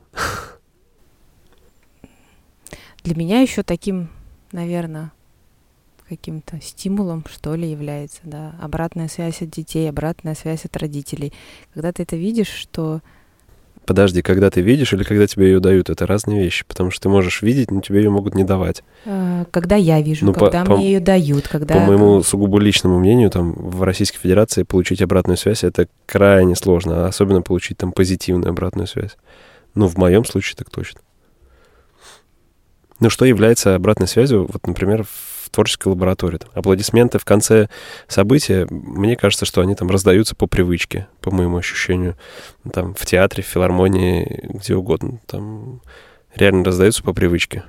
Для 3.03 3.15
меня 3.15 3.41
еще 3.41 3.63
таким, 3.63 4.09
наверное, 4.51 5.11
каким-то 6.07 6.59
стимулом, 6.59 7.23
что 7.29 7.55
ли, 7.55 7.69
является, 7.69 8.21
да, 8.23 8.55
обратная 8.59 9.07
связь 9.07 9.41
от 9.41 9.49
детей, 9.51 9.87
обратная 9.87 10.35
связь 10.35 10.65
от 10.65 10.75
родителей. 10.75 11.33
Когда 11.73 11.93
ты 11.93 12.03
это 12.03 12.15
видишь, 12.15 12.49
что 12.49 13.01
Подожди, 13.89 14.21
когда 14.21 14.51
ты 14.51 14.61
видишь 14.61 14.93
или 14.93 15.01
когда 15.01 15.25
тебе 15.25 15.47
ее 15.47 15.59
дают, 15.59 15.89
это 15.89 16.05
разные 16.05 16.43
вещи, 16.43 16.63
потому 16.63 16.91
что 16.91 17.01
ты 17.01 17.09
можешь 17.09 17.41
видеть, 17.41 17.71
но 17.71 17.81
тебе 17.81 18.03
ее 18.03 18.11
могут 18.11 18.35
не 18.35 18.43
давать. 18.43 18.83
А, 19.03 19.45
когда 19.49 19.77
я 19.77 19.99
вижу, 19.99 20.27
ну, 20.27 20.33
когда 20.33 20.63
по, 20.63 20.75
мне 20.75 20.77
по, 20.77 20.85
ее 20.85 20.99
дают, 20.99 21.47
когда... 21.47 21.73
По 21.73 21.79
моему 21.79 22.21
сугубо 22.21 22.59
личному 22.59 22.99
мнению, 22.99 23.31
там 23.31 23.51
в 23.53 23.81
Российской 23.81 24.19
Федерации 24.19 24.61
получить 24.61 25.01
обратную 25.01 25.37
связь 25.37 25.63
это 25.63 25.87
крайне 26.05 26.55
сложно, 26.55 27.07
особенно 27.07 27.41
получить 27.41 27.79
там 27.79 27.91
позитивную 27.91 28.51
обратную 28.51 28.85
связь. 28.85 29.17
Ну, 29.73 29.87
в 29.87 29.97
моем 29.97 30.23
случае 30.23 30.55
так 30.55 30.69
точно. 30.69 31.01
Ну, 32.99 33.09
что 33.09 33.25
является 33.25 33.73
обратной 33.73 34.07
связью, 34.07 34.47
вот, 34.53 34.67
например, 34.67 35.03
в 35.03 35.38
творческой 35.51 35.89
лаборатории. 35.89 36.37
Там, 36.37 36.49
аплодисменты 36.53 37.19
в 37.19 37.25
конце 37.25 37.69
события, 38.07 38.67
мне 38.69 39.15
кажется, 39.15 39.45
что 39.45 39.61
они 39.61 39.75
там 39.75 39.89
раздаются 39.89 40.35
по 40.35 40.47
привычке, 40.47 41.07
по 41.21 41.31
моему 41.31 41.57
ощущению. 41.57 42.15
Там 42.71 42.93
в 42.93 43.05
театре, 43.05 43.43
в 43.43 43.47
филармонии, 43.47 44.49
где 44.49 44.75
угодно. 44.75 45.19
Там 45.25 45.81
реально 46.35 46.65
раздаются 46.65 47.03
по 47.03 47.13
привычке. 47.13 47.63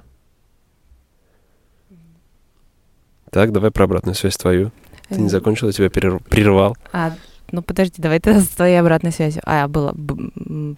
Так, 3.31 3.53
давай 3.53 3.71
про 3.71 3.85
обратную 3.85 4.15
связь 4.15 4.37
твою. 4.37 4.73
Ты 5.09 5.21
не 5.21 5.29
закончила, 5.29 5.69
я 5.69 5.73
тебя 5.73 5.91
прервал. 5.91 6.77
А, 6.93 7.15
ну 7.53 7.63
подожди, 7.63 8.01
давай 8.03 8.21
тогда 8.21 8.41
с 8.41 8.49
твоей 8.49 8.81
обратной 8.81 9.13
связью. 9.13 9.43
А, 9.45 9.69
было, 9.69 9.95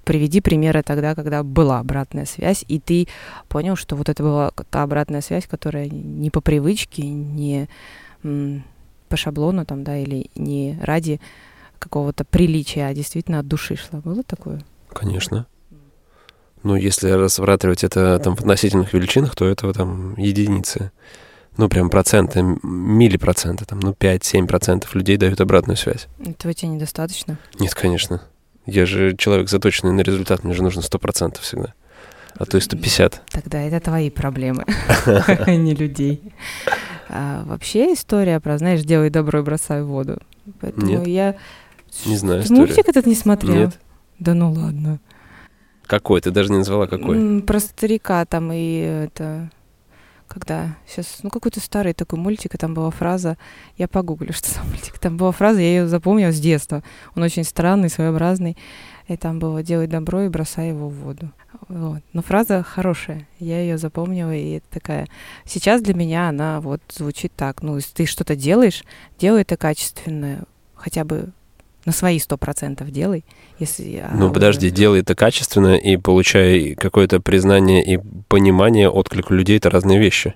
приведи 0.05 0.41
примеры 0.41 0.83
тогда, 0.83 1.14
когда 1.14 1.43
была 1.43 1.79
обратная 1.79 2.25
связь, 2.25 2.64
и 2.69 2.79
ты 2.79 3.09
понял, 3.49 3.76
что 3.76 3.97
вот 3.97 4.09
это 4.09 4.23
была 4.23 4.52
та 4.71 4.83
обратная 4.83 5.21
связь, 5.21 5.47
которая 5.47 5.88
не 5.88 6.31
по 6.31 6.41
привычке, 6.41 7.02
не 7.02 7.69
по 8.23 9.17
шаблону 9.17 9.64
там, 9.64 9.85
да, 9.85 9.99
или 9.99 10.31
не 10.37 10.79
ради 10.83 11.21
какого-то 11.79 12.25
приличия, 12.25 12.87
а 12.87 12.95
действительно 12.95 13.41
от 13.41 13.49
души 13.49 13.76
шла. 13.76 14.00
Было 14.00 14.23
такое? 14.23 14.61
Конечно. 14.88 15.47
Ну, 16.62 16.76
если 16.76 17.11
рассматривать 17.11 17.83
это 17.83 18.19
там 18.21 18.37
в 18.37 18.41
относительных 18.41 18.93
величинах, 18.93 19.35
то 19.35 19.45
это 19.47 19.73
там 19.73 20.17
единицы 20.17 20.93
ну, 21.56 21.68
прям 21.68 21.90
проценты, 21.90 22.42
миллипроценты, 22.62 23.64
там, 23.64 23.80
ну, 23.80 23.92
5-7% 23.92 24.87
людей 24.94 25.16
дают 25.16 25.40
обратную 25.40 25.76
связь. 25.76 26.09
Этого 26.25 26.54
тебе 26.54 26.68
недостаточно? 26.68 27.38
Нет, 27.59 27.75
конечно. 27.75 28.23
Я 28.64 28.87
же 28.87 29.16
человек 29.16 29.50
заточенный 29.50 29.92
на 29.92 30.00
результат, 30.00 30.44
мне 30.44 30.54
же 30.54 30.62
нужно 30.62 30.80
100% 30.80 31.40
всегда. 31.40 31.75
А 32.37 32.47
то 32.47 32.56
и 32.56 32.61
150. 32.61 33.23
Тогда 33.30 33.61
это 33.61 33.80
твои 33.80 34.09
проблемы, 34.09 34.64
а 35.06 35.54
не 35.54 35.75
людей. 35.75 36.32
А, 37.09 37.44
вообще 37.44 37.92
история 37.92 38.40
про, 38.40 38.56
знаешь, 38.56 38.82
делай 38.82 39.11
добро 39.11 39.40
и 39.40 39.42
бросай 39.42 39.82
в 39.82 39.87
воду. 39.87 40.18
Поэтому 40.61 40.87
Нет. 40.87 41.06
я... 41.06 41.37
Не 42.06 42.16
знаю 42.16 42.42
историю. 42.42 42.66
Мультик 42.66 42.88
этот 42.88 43.04
не 43.04 43.14
смотрел? 43.14 43.54
Нет. 43.54 43.78
Да 44.18 44.32
ну 44.32 44.50
ладно. 44.50 44.99
Какой? 45.87 46.23
Ты 46.23 46.30
даже 46.30 46.50
не 46.50 46.59
назвала 46.59 46.87
какой? 46.87 47.42
Про 47.42 47.61
старика 47.61 48.25
там 48.25 48.50
и 48.50 48.78
это 49.11 49.50
когда 50.33 50.77
сейчас, 50.87 51.19
ну, 51.23 51.29
какой-то 51.29 51.61
старый 51.61 51.93
такой 51.93 52.19
мультик, 52.19 52.55
и 52.55 52.59
там 52.59 52.73
была 52.73 52.91
фраза, 52.91 53.37
я 53.77 53.87
погуглю, 53.87 54.33
что 54.33 54.51
за 54.51 54.62
мультик, 54.62 54.99
там 54.99 55.17
была 55.17 55.31
фраза, 55.31 55.61
я 55.61 55.69
ее 55.69 55.87
запомнила 55.87 56.33
с 56.33 56.41
детства. 56.41 56.83
Он 57.15 57.23
очень 57.23 57.45
странный, 57.45 57.91
своеобразный, 57.91 58.57
и 59.09 59.17
там 59.17 59.39
было 59.39 59.62
«делай 59.62 59.87
добро 59.87 60.23
и 60.23 60.29
бросай 60.29 60.69
его 60.69 60.89
в 60.89 60.95
воду». 60.95 61.31
Вот. 61.69 62.03
Но 62.12 62.23
фраза 62.23 62.62
хорошая, 62.62 63.29
я 63.39 63.61
ее 63.61 63.77
запомнила, 63.77 64.35
и 64.35 64.61
такая... 64.71 65.07
Сейчас 65.45 65.83
для 65.83 65.95
меня 65.95 66.29
она 66.29 66.61
вот 66.61 66.81
звучит 66.89 67.33
так, 67.37 67.62
ну, 67.62 67.77
если 67.77 67.93
ты 67.93 68.07
что-то 68.07 68.35
делаешь, 68.35 68.85
делай 69.19 69.43
это 69.43 69.57
качественно, 69.57 70.45
хотя 70.75 71.05
бы 71.05 71.33
на 71.85 71.93
свои 71.93 72.19
сто 72.19 72.37
процентов 72.37 72.91
делай. 72.91 73.25
Если, 73.59 74.05
ну, 74.15 74.29
а 74.29 74.33
подожди, 74.33 74.67
уже... 74.67 74.75
делай 74.75 75.01
это 75.01 75.15
качественно 75.15 75.77
и 75.77 75.97
получай 75.97 76.75
какое-то 76.75 77.21
признание 77.21 77.85
и 77.85 77.99
понимание, 78.29 78.89
отклик 78.89 79.31
у 79.31 79.35
людей— 79.35 79.57
это 79.59 79.71
разные 79.71 79.99
вещи. 79.99 80.35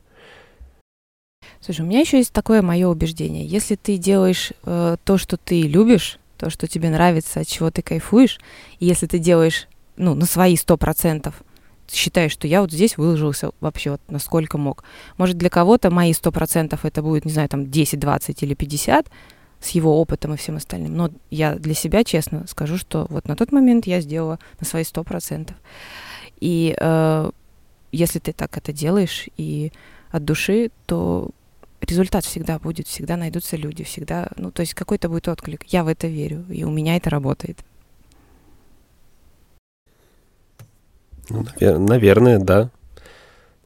Слушай, 1.61 1.81
у 1.83 1.85
меня 1.87 2.01
еще 2.01 2.19
есть 2.19 2.33
такое 2.33 2.63
мое 2.63 2.87
убеждение. 2.87 3.45
Если 3.45 3.75
ты 3.75 3.97
делаешь 3.97 4.53
э, 4.65 4.97
то, 5.03 5.19
что 5.19 5.37
ты 5.37 5.63
любишь, 5.63 6.19
то, 6.37 6.51
что 6.51 6.69
тебе 6.69 6.91
нравится, 6.91 7.41
от 7.41 7.49
чего 7.49 7.71
ты 7.71 7.83
кайфуешь, 7.83 8.39
и 8.79 8.87
если 8.87 9.07
ты 9.07 9.19
делаешь, 9.19 9.69
ну, 9.97 10.15
на 10.15 10.27
свои 10.27 10.57
сто 10.57 10.77
процентов, 10.77 11.43
считаешь, 11.91 12.33
что 12.33 12.47
я 12.47 12.61
вот 12.61 12.73
здесь 12.73 12.97
выложился 12.97 13.51
вообще 13.61 13.93
вот 13.93 14.01
насколько 14.09 14.59
мог. 14.59 14.85
Может, 15.19 15.39
для 15.39 15.51
кого-то 15.51 15.91
мои 15.91 16.13
сто 16.13 16.33
процентов 16.33 16.85
это 16.85 17.03
будет, 17.03 17.25
не 17.25 17.33
знаю, 17.33 17.49
там 17.49 17.71
10, 17.71 17.99
20 17.99 18.43
или 18.43 18.55
50, 18.55 19.07
с 19.61 19.71
его 19.71 20.01
опытом 20.01 20.35
и 20.35 20.37
всем 20.37 20.57
остальным. 20.57 20.97
Но 20.97 21.11
я 21.31 21.55
для 21.55 21.75
себя 21.75 22.05
честно 22.05 22.47
скажу, 22.47 22.77
что 22.77 23.07
вот 23.11 23.29
на 23.29 23.37
тот 23.37 23.53
момент 23.53 23.87
я 23.87 24.01
сделала 24.01 24.39
на 24.61 24.67
свои 24.67 24.85
сто 24.85 25.03
процентов. 25.03 25.57
И 26.41 26.77
э, 26.79 27.31
если 27.93 28.19
ты 28.19 28.33
так 28.33 28.57
это 28.57 28.73
делаешь 28.73 29.29
и 29.37 29.73
от 30.11 30.25
души, 30.25 30.71
то 30.87 31.31
результат 31.81 32.25
всегда 32.25 32.59
будет, 32.59 32.87
всегда 32.87 33.17
найдутся 33.17 33.57
люди, 33.57 33.85
всегда, 33.85 34.29
ну, 34.37 34.51
то 34.51 34.61
есть 34.61 34.75
какой-то 34.75 35.09
будет 35.09 35.29
отклик. 35.29 35.65
Я 35.65 35.85
в 35.85 35.89
это 35.89 36.07
верю, 36.07 36.45
и 36.51 36.65
у 36.65 36.71
меня 36.71 36.97
это 36.97 37.11
работает. 37.11 37.59
Ну, 41.29 41.43
навер- 41.43 41.79
наверное, 41.79 42.39
да. 42.39 42.71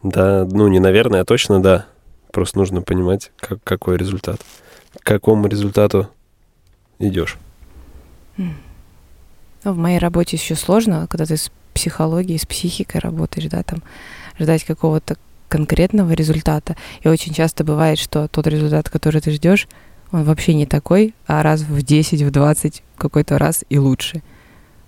Да, 0.03 0.47
ну, 0.51 0.69
не 0.69 0.79
наверное, 0.79 1.23
а 1.23 1.25
точно 1.25 1.63
да. 1.63 1.87
Просто 2.33 2.59
нужно 2.59 2.81
понимать, 2.81 3.33
как, 3.37 3.63
какой 3.65 3.97
результат 3.97 4.41
к 4.99 5.03
какому 5.03 5.47
результату 5.47 6.09
идешь? 6.99 7.39
Ну, 8.37 9.73
в 9.73 9.77
моей 9.77 9.99
работе 9.99 10.37
еще 10.37 10.55
сложно, 10.55 11.07
когда 11.09 11.27
ты 11.27 11.37
с 11.37 11.51
психологией, 11.75 12.39
с 12.39 12.47
психикой 12.47 13.01
работаешь, 13.01 13.49
да, 13.49 13.63
там 13.63 13.83
ждать 14.39 14.65
какого-то 14.65 15.17
конкретного 15.49 16.13
результата. 16.13 16.77
И 17.03 17.09
очень 17.09 17.35
часто 17.35 17.65
бывает, 17.65 17.99
что 17.99 18.29
тот 18.29 18.47
результат, 18.47 18.89
который 18.89 19.21
ты 19.21 19.33
ждешь, 19.33 19.69
он 20.13 20.25
вообще 20.25 20.55
не 20.55 20.67
такой, 20.67 21.15
а 21.27 21.43
раз 21.43 21.61
в 21.61 21.83
10, 21.83 22.23
в 22.23 22.31
20 22.31 22.83
какой-то 22.97 23.39
раз 23.39 23.65
и 23.69 23.79
лучше 23.79 24.23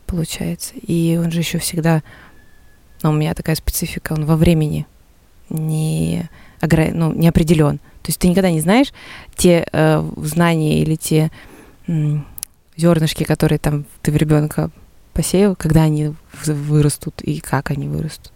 получается. 0.06 0.74
И 0.74 1.18
он 1.22 1.30
же 1.30 1.40
еще 1.40 1.58
всегда, 1.58 2.02
ну, 3.02 3.10
у 3.10 3.12
меня 3.12 3.34
такая 3.34 3.56
специфика, 3.56 4.12
он 4.14 4.24
во 4.24 4.36
времени 4.36 4.86
не, 5.48 6.28
огр... 6.60 6.92
ну, 6.92 7.12
не 7.12 7.28
определен. 7.28 7.78
То 8.02 8.08
есть 8.08 8.18
ты 8.18 8.28
никогда 8.28 8.50
не 8.50 8.60
знаешь 8.60 8.92
те 9.36 9.66
э, 9.72 10.10
знания 10.16 10.82
или 10.82 10.96
те 10.96 11.30
м, 11.86 12.26
зернышки, 12.76 13.24
которые 13.24 13.58
там 13.58 13.84
ты 14.02 14.10
в 14.10 14.16
ребенка 14.16 14.70
посеял, 15.12 15.54
когда 15.56 15.82
они 15.82 16.14
вырастут 16.44 17.20
и 17.22 17.40
как 17.40 17.70
они 17.70 17.88
вырастут. 17.88 18.32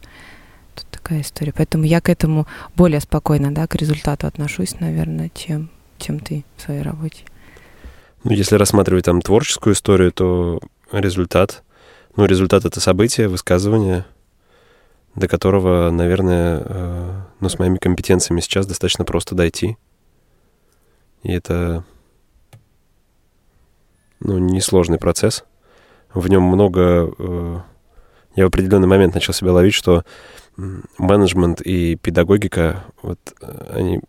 Тут 0.75 0.87
такая 0.91 1.23
история. 1.23 1.53
Поэтому 1.57 1.85
я 1.85 2.01
к 2.01 2.09
этому 2.09 2.47
более 2.75 3.01
спокойно, 3.01 3.53
да, 3.53 3.67
к 3.67 3.75
результату 3.77 4.27
отношусь, 4.27 4.79
наверное, 4.79 5.31
чем, 5.35 5.71
чем 5.99 6.21
ты 6.21 6.45
в 6.57 6.63
своей 6.63 6.83
работе. 6.83 7.25
Ну, 8.25 8.33
если 8.33 8.57
рассматривать 8.57 9.05
там 9.05 9.23
творческую 9.23 9.75
историю, 9.75 10.13
то 10.13 10.61
результат, 10.93 11.63
ну, 12.17 12.25
результат— 12.25 12.65
это 12.67 12.81
событие, 12.81 13.29
высказывание, 13.29 14.05
до 15.17 15.29
которого, 15.29 15.91
наверное, 15.91 16.63
э, 16.65 17.21
ну, 17.41 17.49
с 17.49 17.59
моими 17.59 17.79
компетенциями 17.79 18.41
сейчас 18.41 18.67
достаточно 18.67 19.05
просто 19.05 19.35
дойти. 19.35 19.79
И 21.23 21.33
это, 21.33 21.85
ну, 24.21 24.39
несложный 24.39 24.99
процесс. 24.99 25.45
В 26.13 26.29
нем 26.29 26.43
много... 26.43 27.11
Э, 27.19 27.61
я 28.37 28.45
в 28.45 28.49
определенный 28.49 28.87
момент 28.87 29.15
начал 29.15 29.33
себя 29.33 29.53
ловить, 29.53 29.73
что 29.73 30.05
менеджмент 30.99 31.63
и 31.63 31.97
педагогика, 31.97 32.85
вот 33.01 33.19
э, 33.41 33.71
они, 33.75 34.01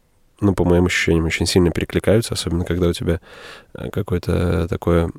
ну, 0.41 0.53
по 0.53 0.65
моим 0.65 0.87
ощущениям, 0.87 1.25
очень 1.25 1.45
сильно 1.45 1.71
перекликаются, 1.71 2.33
особенно 2.33 2.65
когда 2.65 2.89
у 2.89 2.93
тебя 2.93 3.21
какое-то 3.93 4.67
такое 4.67 5.09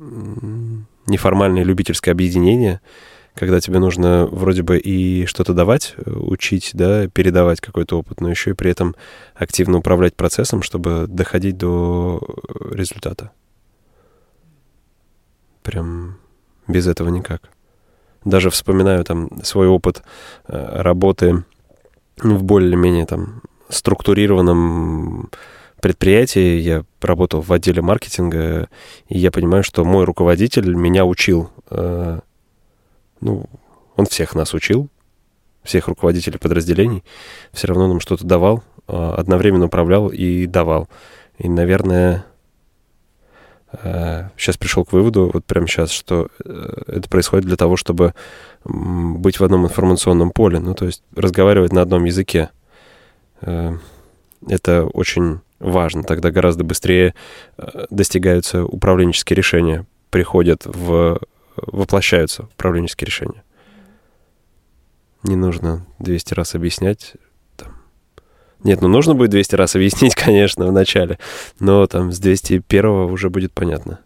неформальное 1.07 1.63
любительское 1.63 2.13
объединение, 2.13 2.79
когда 3.39 3.61
тебе 3.61 3.79
нужно 3.79 4.25
вроде 4.25 4.63
бы 4.63 4.77
и 4.77 5.25
что-то 5.25 5.53
давать, 5.53 5.95
э, 5.95 6.11
учить, 6.11 6.71
да, 6.73 7.07
передавать 7.07 7.61
какой-то 7.61 7.97
опыт, 7.97 8.19
но 8.19 8.29
еще 8.29 8.49
и 8.49 8.53
при 8.53 8.69
этом 8.69 8.95
активно 9.33 9.77
управлять 9.77 10.13
процессом, 10.13 10.61
чтобы 10.61 11.05
доходить 11.07 11.57
до 11.57 12.21
результата. 12.71 13.31
Прям 15.63 16.17
без 16.67 16.85
этого 16.85 17.07
никак. 17.07 17.49
Даже 18.25 18.49
вспоминаю 18.49 19.05
там 19.05 19.29
свой 19.43 19.67
опыт 19.67 20.03
э, 20.47 20.81
работы 20.81 21.45
в 22.21 22.43
более-менее 22.43 23.05
там 23.05 23.41
структурированном 23.69 25.29
предприятии. 25.79 26.59
Я 26.59 26.83
работал 27.01 27.39
в 27.39 27.53
отделе 27.53 27.81
маркетинга, 27.81 28.67
и 29.07 29.17
я 29.17 29.31
понимаю, 29.31 29.63
что 29.63 29.85
мой 29.85 30.03
руководитель 30.03 30.73
меня 30.73 31.05
учил. 31.05 31.51
Э, 31.69 32.19
ну, 33.21 33.45
он 33.95 34.05
всех 34.05 34.35
нас 34.35 34.53
учил, 34.53 34.89
всех 35.63 35.87
руководителей 35.87 36.37
подразделений. 36.37 37.03
Все 37.51 37.67
равно 37.67 37.87
нам 37.87 37.99
что-то 37.99 38.25
давал, 38.25 38.63
э, 38.87 39.13
одновременно 39.17 39.65
управлял 39.65 40.07
и 40.07 40.45
давал. 40.45 40.87
И, 41.37 41.47
наверное, 41.47 42.25
сейчас 44.37 44.55
э, 44.55 44.59
пришел 44.59 44.83
к 44.83 44.93
выводу, 44.93 45.29
вот 45.33 45.45
прямо 45.45 45.67
сейчас, 45.67 45.91
что 45.91 46.29
э, 46.43 46.83
это 46.87 47.09
происходит 47.09 47.45
для 47.45 47.55
того, 47.55 47.75
чтобы 47.75 48.13
быть 48.65 49.39
в 49.39 49.43
одном 49.43 49.65
информационном 49.65 50.31
поле, 50.31 50.59
ну, 50.59 50.73
то 50.73 50.85
есть 50.85 51.03
разговаривать 51.15 51.71
на 51.71 51.81
одном 51.81 52.05
языке. 52.05 52.49
Э, 53.41 53.75
это 54.47 54.85
очень 54.85 55.41
важно, 55.59 56.03
тогда 56.03 56.31
гораздо 56.31 56.63
быстрее 56.63 57.13
достигаются 57.89 58.63
управленческие 58.63 59.35
решения, 59.35 59.85
приходят 60.09 60.61
в... 60.65 61.19
воплощаются 61.67 62.43
управленческие 62.43 63.07
решения. 63.07 63.43
Не 65.23 65.35
нужно 65.35 65.85
200 65.99 66.33
раз 66.33 66.55
объяснять, 66.55 67.15
нет, 68.63 68.81
ну 68.81 68.89
нужно 68.89 69.15
будет 69.15 69.31
200 69.31 69.55
раз 69.55 69.75
объяснить, 69.75 70.15
конечно, 70.15 70.65
в 70.67 70.71
начале, 70.71 71.17
но 71.59 71.87
там 71.87 72.11
с 72.11 72.19
201 72.19 72.85
уже 72.85 73.29
будет 73.29 73.53
понятно. 73.53 73.99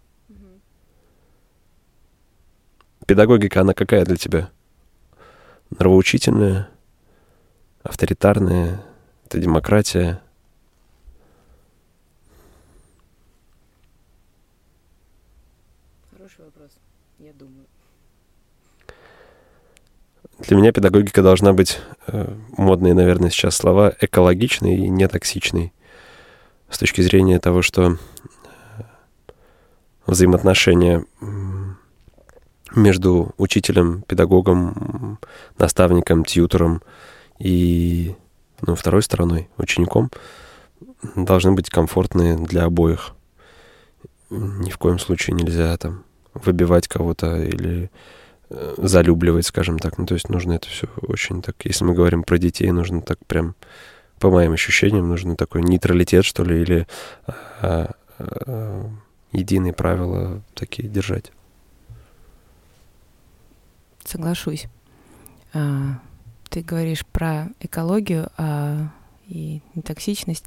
Педагогика, 3.08 3.62
она 3.62 3.74
какая 3.74 4.06
для 4.06 4.16
тебя? 4.16 4.50
Нравоучительная, 5.72 6.70
авторитарная, 7.82 8.84
это 9.26 9.40
демократия? 9.40 10.22
Хороший 16.12 16.46
вопрос, 16.46 16.72
я 17.18 17.34
думаю. 17.34 17.66
Для 20.48 20.58
меня 20.58 20.74
педагогика 20.74 21.22
должна 21.22 21.54
быть, 21.54 21.80
э, 22.08 22.34
модные, 22.58 22.94
наверное, 22.94 23.30
сейчас 23.30 23.56
слова, 23.56 23.94
экологичной 24.02 24.76
и 24.76 24.90
нетоксичной. 24.90 25.72
С 26.70 26.78
точки 26.78 27.00
зрения 27.00 27.40
того, 27.40 27.62
что 27.62 27.92
э, 27.92 27.96
взаимоотношения 30.06 31.06
между 32.76 33.34
учителем, 33.38 34.02
педагогом, 34.02 35.18
наставником, 35.58 36.26
тьютором 36.26 36.82
и 37.40 38.16
ну, 38.62 38.76
второй 38.76 39.02
стороной, 39.02 39.48
учеником, 39.58 40.12
должны 41.16 41.54
быть 41.54 41.70
комфортные 41.70 42.36
для 42.36 42.66
обоих. 42.66 43.12
Ни 44.30 44.72
в 44.72 44.78
коем 44.78 45.00
случае 45.00 45.36
нельзя 45.36 45.78
там 45.78 46.04
выбивать 46.34 46.88
кого-то 46.90 47.42
или 47.42 47.90
залюбливать, 48.78 49.46
скажем 49.46 49.80
так. 49.80 49.98
Ну, 49.98 50.06
то 50.06 50.14
есть 50.14 50.30
нужно 50.30 50.54
это 50.54 50.68
все 50.68 50.88
очень 51.02 51.42
так... 51.42 51.56
Если 51.64 51.84
мы 51.84 51.94
говорим 51.94 52.24
про 52.24 52.38
детей, 52.38 52.72
нужно 52.72 53.02
так 53.02 53.24
прям, 53.26 53.56
по 54.20 54.30
моим 54.30 54.54
ощущениям, 54.54 55.08
нужно 55.08 55.36
такой 55.36 55.64
нейтралитет, 55.64 56.26
что 56.26 56.44
ли, 56.44 56.62
или 56.62 56.88
а, 57.26 57.34
а, 57.62 57.96
а, 58.20 58.90
единые 59.32 59.74
правила 59.74 60.42
такие 60.54 60.88
держать. 60.88 61.32
Соглашусь. 64.06 64.68
А, 65.54 66.00
ты 66.50 66.62
говоришь 66.62 67.06
про 67.06 67.50
экологию 67.60 68.30
а, 68.38 68.90
и 69.28 69.62
нетоксичность. 69.76 70.46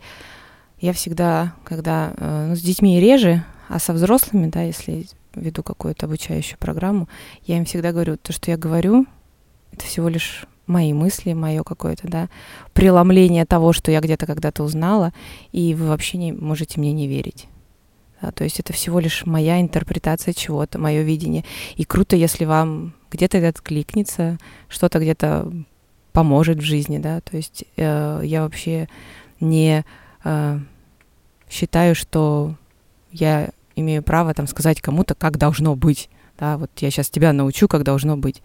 Я 0.79 0.93
всегда, 0.93 1.55
когда 1.65 2.13
э, 2.19 2.47
ну, 2.49 2.55
с 2.55 2.61
детьми 2.61 3.01
реже, 3.01 3.43
а 3.69 3.79
со 3.79 3.95
взрослыми, 3.95 4.49
да, 4.49 4.63
если 4.63 5.07
веду 5.37 5.63
какую-то 5.63 6.07
обучающую 6.07 6.59
программу, 6.59 7.09
я 7.45 7.59
им 7.59 7.65
всегда 7.65 7.93
говорю, 7.93 8.17
то, 8.17 8.33
что 8.33 8.51
я 8.51 8.57
говорю, 8.57 9.07
это 9.73 9.85
всего 9.85 10.09
лишь 10.09 10.47
мои 10.67 10.93
мысли, 10.93 11.33
мое 11.33 11.63
какое-то, 11.63 12.09
да, 12.09 12.29
преломление 12.73 13.45
того, 13.45 13.73
что 13.73 13.91
я 13.91 14.01
где-то 14.01 14.27
когда-то 14.27 14.65
узнала, 14.65 15.13
и 15.53 15.75
вы 15.75 15.87
вообще 15.89 16.19
не 16.19 16.33
можете 16.33 16.81
мне 16.81 16.93
не 16.93 17.07
верить. 17.07 17.47
Да, 18.21 18.33
то 18.33 18.45
есть 18.45 18.59
это 18.61 18.73
всего 18.73 18.99
лишь 18.99 19.27
моя 19.27 19.61
интерпретация 19.61 20.33
чего-то, 20.33 20.79
мое 20.79 21.03
видение. 21.03 21.45
И 21.77 21.85
круто, 21.85 22.17
если 22.17 22.47
вам 22.47 22.95
где-то 23.11 23.39
это 23.39 23.49
откликнется, 23.49 24.39
что-то 24.69 24.99
где-то 24.99 25.53
поможет 26.13 26.59
в 26.59 26.63
жизни, 26.63 26.99
да. 26.99 27.21
То 27.21 27.37
есть 27.37 27.65
э, 27.77 28.23
я 28.25 28.43
вообще 28.43 28.89
не 29.39 29.85
э, 30.25 30.59
считаю, 31.51 31.95
что 31.95 32.55
я 33.13 33.51
имею 33.77 34.03
право 34.03 34.35
там 34.35 34.47
сказать 34.47 34.81
кому-то, 34.81 35.15
как 35.15 35.39
должно 35.39 35.77
быть. 35.77 36.11
Да, 36.39 36.59
вот 36.59 36.71
я 36.79 36.91
сейчас 36.91 37.09
тебя 37.09 37.33
научу, 37.33 37.69
как 37.69 37.85
должно 37.85 38.17
быть. 38.17 38.43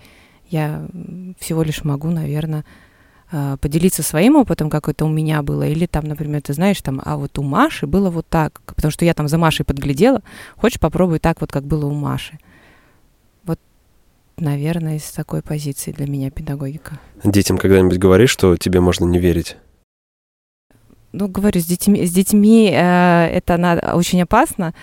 Я 0.49 0.85
всего 1.39 1.63
лишь 1.63 1.83
могу, 1.83 2.09
наверное, 2.09 2.65
а, 3.31 3.55
поделиться 3.57 4.03
своим 4.03 4.35
опытом, 4.35 4.69
как 4.69 4.89
это 4.89 5.05
у 5.05 5.09
меня 5.09 5.41
было, 5.41 5.65
или 5.65 5.85
там, 5.85 6.03
например, 6.03 6.41
ты 6.41 6.53
знаешь, 6.53 6.81
там, 6.81 7.01
а 7.03 7.15
вот 7.15 7.39
у 7.39 7.43
Маши 7.43 7.87
было 7.87 8.09
вот 8.09 8.27
так, 8.27 8.61
потому 8.65 8.91
что 8.91 9.05
я 9.05 9.13
там 9.13 9.29
за 9.29 9.37
Машей 9.37 9.65
подглядела, 9.65 10.21
хочешь 10.57 10.81
попробуй 10.81 11.19
так 11.19 11.39
вот, 11.39 11.49
как 11.49 11.63
было 11.63 11.85
у 11.85 11.93
Маши. 11.93 12.39
Вот, 13.45 13.57
наверное, 14.37 14.97
из 14.97 15.09
такой 15.11 15.41
позиции 15.41 15.93
для 15.93 16.07
меня 16.07 16.29
педагогика. 16.29 16.99
Детям 17.23 17.57
когда-нибудь 17.57 17.97
говоришь, 17.97 18.31
что 18.31 18.57
тебе 18.57 18.81
можно 18.81 19.05
не 19.05 19.19
верить? 19.19 19.55
Ну, 21.13 21.29
говорю, 21.29 21.61
с 21.61 21.65
детьми, 21.65 22.05
с 22.05 22.11
детьми 22.11 22.69
э, 22.69 23.27
это 23.27 23.55
надо, 23.57 23.95
очень 23.95 24.21
опасно, 24.21 24.73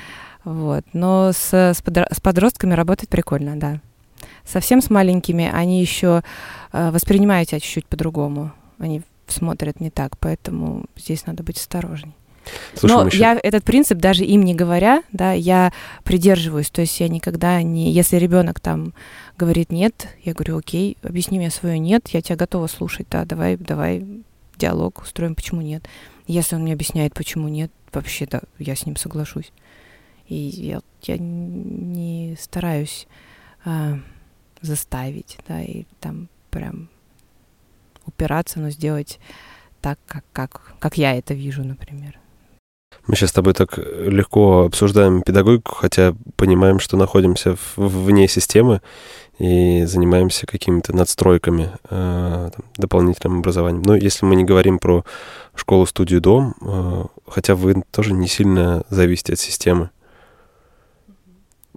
вот. 0.48 0.84
Но 0.94 1.32
с, 1.32 1.52
с, 1.52 1.82
с 1.82 2.20
подростками 2.20 2.72
работать 2.72 3.10
прикольно, 3.10 3.58
да. 3.58 3.80
Совсем 4.46 4.80
с 4.80 4.88
маленькими 4.88 5.50
они 5.52 5.80
еще 5.80 6.22
э, 6.72 6.90
воспринимают 6.90 7.50
тебя 7.50 7.60
чуть-чуть 7.60 7.86
по-другому. 7.86 8.52
Они 8.78 9.02
смотрят 9.26 9.78
не 9.80 9.90
так, 9.90 10.16
поэтому 10.18 10.86
здесь 10.96 11.26
надо 11.26 11.42
быть 11.42 11.58
осторожней. 11.58 12.14
Слушай, 12.74 12.94
Но 12.94 13.06
еще... 13.06 13.18
я 13.18 13.40
этот 13.42 13.62
принцип 13.62 13.98
даже 13.98 14.24
им 14.24 14.42
не 14.42 14.54
говоря, 14.54 15.02
да, 15.12 15.32
я 15.32 15.70
придерживаюсь. 16.02 16.70
То 16.70 16.80
есть 16.80 16.98
я 16.98 17.08
никогда 17.08 17.60
не, 17.62 17.92
если 17.92 18.16
ребенок 18.16 18.58
там 18.58 18.94
говорит 19.36 19.70
нет, 19.70 20.08
я 20.24 20.32
говорю, 20.32 20.56
окей, 20.56 20.96
объясни 21.02 21.38
мне 21.38 21.50
свое 21.50 21.78
нет, 21.78 22.08
я 22.08 22.22
тебя 22.22 22.36
готова 22.36 22.68
слушать, 22.68 23.06
да, 23.10 23.26
давай, 23.26 23.58
давай 23.58 24.02
диалог 24.56 25.02
устроим, 25.02 25.34
почему 25.34 25.60
нет. 25.60 25.86
Если 26.26 26.56
он 26.56 26.62
мне 26.62 26.72
объясняет, 26.72 27.12
почему 27.12 27.48
нет, 27.48 27.70
вообще 27.92 28.24
да, 28.24 28.40
я 28.58 28.74
с 28.74 28.86
ним 28.86 28.96
соглашусь. 28.96 29.52
И 30.28 30.34
я, 30.34 30.80
я 31.02 31.16
не 31.18 32.36
стараюсь 32.38 33.06
а, 33.64 33.98
заставить, 34.60 35.38
да, 35.48 35.62
и 35.62 35.84
там 36.00 36.28
прям 36.50 36.88
упираться, 38.06 38.60
но 38.60 38.70
сделать 38.70 39.18
так, 39.80 39.98
как, 40.06 40.24
как, 40.32 40.74
как 40.78 40.98
я 40.98 41.16
это 41.16 41.34
вижу, 41.34 41.64
например. 41.64 42.18
Мы 43.06 43.16
сейчас 43.16 43.30
с 43.30 43.34
тобой 43.34 43.54
так 43.54 43.78
легко 43.78 44.64
обсуждаем 44.64 45.22
педагогику, 45.22 45.74
хотя 45.74 46.14
понимаем, 46.36 46.78
что 46.78 46.96
находимся 46.96 47.56
в, 47.56 47.78
вне 47.78 48.28
системы 48.28 48.82
и 49.38 49.84
занимаемся 49.84 50.46
какими-то 50.46 50.94
надстройками, 50.94 51.70
э, 51.88 52.50
там, 52.54 52.64
дополнительным 52.76 53.38
образованием. 53.38 53.82
Но 53.82 53.94
если 53.94 54.26
мы 54.26 54.36
не 54.36 54.44
говорим 54.44 54.78
про 54.78 55.04
школу, 55.54 55.86
студию, 55.86 56.20
дом, 56.20 56.54
э, 56.60 57.04
хотя 57.26 57.54
вы 57.54 57.82
тоже 57.90 58.12
не 58.12 58.28
сильно 58.28 58.84
зависите 58.90 59.34
от 59.34 59.38
системы. 59.38 59.90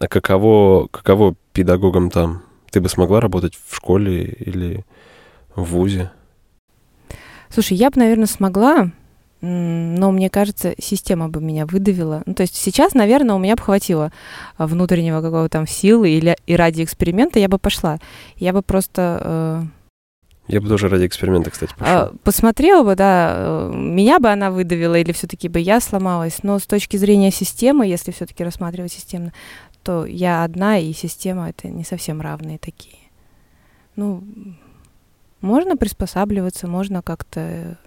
А 0.02 0.08
каково, 0.08 0.88
каково 0.88 1.36
педагогам 1.54 2.10
там? 2.10 2.42
Ты 2.72 2.82
бы 2.82 2.90
смогла 2.90 3.20
работать 3.20 3.54
в 3.54 3.76
школе 3.76 4.24
или 4.24 4.84
в 5.56 5.64
ВУЗе? 5.64 6.10
Слушай, 7.50 7.78
я 7.78 7.92
бы, 7.92 8.00
наверное, 8.00 8.26
смогла, 8.26 8.90
но 9.42 10.12
мне 10.12 10.32
кажется, 10.32 10.74
система 10.82 11.30
бы 11.30 11.40
меня 11.40 11.68
выдавила. 11.68 12.24
Ну, 12.26 12.34
то 12.34 12.42
есть 12.42 12.56
сейчас, 12.56 12.96
наверное, 12.96 13.36
у 13.36 13.40
меня 13.40 13.56
бы 13.56 13.62
хватило 13.62 14.12
внутреннего 14.58 15.22
какого-то 15.22 15.50
там 15.50 15.68
силы 15.68 16.10
или 16.10 16.36
и 16.48 16.56
ради 16.56 16.84
эксперимента 16.84 17.38
я 17.38 17.48
бы 17.48 17.60
пошла. 17.60 18.00
Я 18.38 18.54
бы 18.54 18.64
просто... 18.64 19.22
Э, 19.24 19.64
я 20.48 20.62
бы 20.62 20.68
тоже 20.68 20.90
ради 20.90 21.06
эксперимента, 21.06 21.52
кстати, 21.52 21.74
пошла. 21.78 22.08
Э, 22.08 22.18
посмотрела 22.24 22.84
бы, 22.84 22.96
да, 22.96 23.36
э, 23.36 23.72
меня 23.76 24.20
бы 24.20 24.30
она 24.30 24.50
выдавила 24.50 24.96
или 24.96 25.12
все-таки 25.12 25.48
бы 25.48 25.60
я 25.60 25.80
сломалась. 25.80 26.40
Но 26.42 26.58
с 26.58 26.66
точки 26.66 26.98
зрения 26.98 27.32
системы, 27.32 27.86
если 27.86 28.12
все-таки 28.12 28.44
рассматривать 28.44 28.92
системно, 28.94 29.32
то 29.84 30.06
я 30.06 30.44
одна, 30.44 30.78
и 30.78 30.94
система 30.94 31.50
это 31.50 31.68
не 31.68 31.84
совсем 31.84 32.22
равные 32.22 32.58
такие. 32.58 32.98
Ну, 33.96 34.24
можно 35.42 35.76
приспосабливаться, 35.76 36.68
можно 36.68 37.02
как-то 37.02 37.78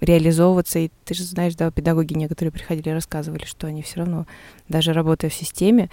реализовываться. 0.00 0.78
И 0.80 0.90
ты 1.04 1.14
же 1.14 1.24
знаешь, 1.24 1.54
да, 1.54 1.70
педагоги 1.70 2.14
некоторые 2.14 2.52
приходили 2.52 2.90
и 2.90 2.94
рассказывали, 2.94 3.44
что 3.44 3.66
они 3.66 3.82
все 3.82 4.00
равно, 4.00 4.26
даже 4.68 4.92
работая 4.92 5.30
в 5.30 5.34
системе, 5.34 5.90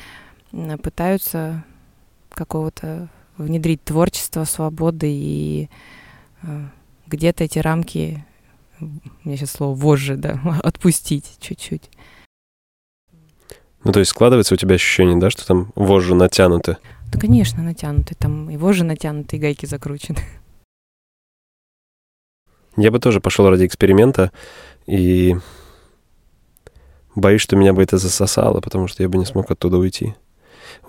пытаются 0.82 1.64
какого-то 2.30 3.10
внедрить 3.38 3.84
творчество, 3.84 4.44
свободы 4.44 5.08
и 5.10 5.70
э, 6.42 6.66
где-то 7.08 7.44
эти 7.46 7.60
рамки, 7.60 8.26
у 8.80 8.86
меня 9.24 9.38
сейчас 9.38 9.52
слово 9.52 9.76
вожжи, 9.76 10.18
да, 10.18 10.40
отпустить 10.64 11.38
чуть-чуть. 11.40 11.90
Ну, 13.84 13.92
то 13.92 14.00
есть 14.00 14.12
складывается 14.12 14.54
у 14.54 14.58
тебя 14.58 14.76
ощущение, 14.76 15.18
да, 15.18 15.30
что 15.30 15.48
там 15.48 15.72
вожжи 15.76 16.14
натянуты? 16.14 16.78
Да, 17.12 17.20
конечно, 17.20 17.64
натянуты. 17.64 18.16
Там 18.16 18.50
и 18.50 18.58
вожжи 18.58 18.84
натянуты, 18.84 19.38
и 19.38 19.40
гайки 19.40 19.66
закручены. 19.66 20.20
Я 22.78 22.92
бы 22.92 23.00
тоже 23.00 23.22
пошел 23.22 23.50
ради 23.50 23.66
эксперимента, 23.66 24.32
и 24.86 25.36
боюсь, 27.16 27.42
что 27.42 27.56
меня 27.56 27.74
бы 27.74 27.82
это 27.84 27.98
засосало, 27.98 28.62
потому 28.62 28.88
что 28.88 29.04
я 29.04 29.10
бы 29.10 29.18
не 29.18 29.26
смог 29.26 29.52
оттуда 29.52 29.78
уйти. 29.78 30.16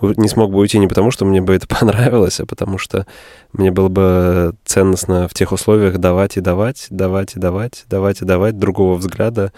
Не 0.01 0.27
смог 0.27 0.51
бы 0.51 0.57
уйти 0.59 0.79
не 0.79 0.87
потому, 0.87 1.11
что 1.11 1.25
мне 1.25 1.41
бы 1.41 1.53
это 1.53 1.67
понравилось, 1.79 2.39
а 2.39 2.45
потому 2.45 2.77
что 2.77 3.05
мне 3.53 3.71
было 3.71 3.87
бы 3.87 4.55
ценностно 4.65 5.27
в 5.27 5.33
тех 5.33 5.51
условиях 5.51 5.97
давать 5.97 6.37
и 6.37 6.41
давать, 6.41 6.87
давать 6.89 7.35
и 7.35 7.39
давать, 7.39 7.85
давать 7.87 8.21
и 8.21 8.25
давать 8.25 8.57
другого 8.57 8.95
взгляда, 8.95 9.53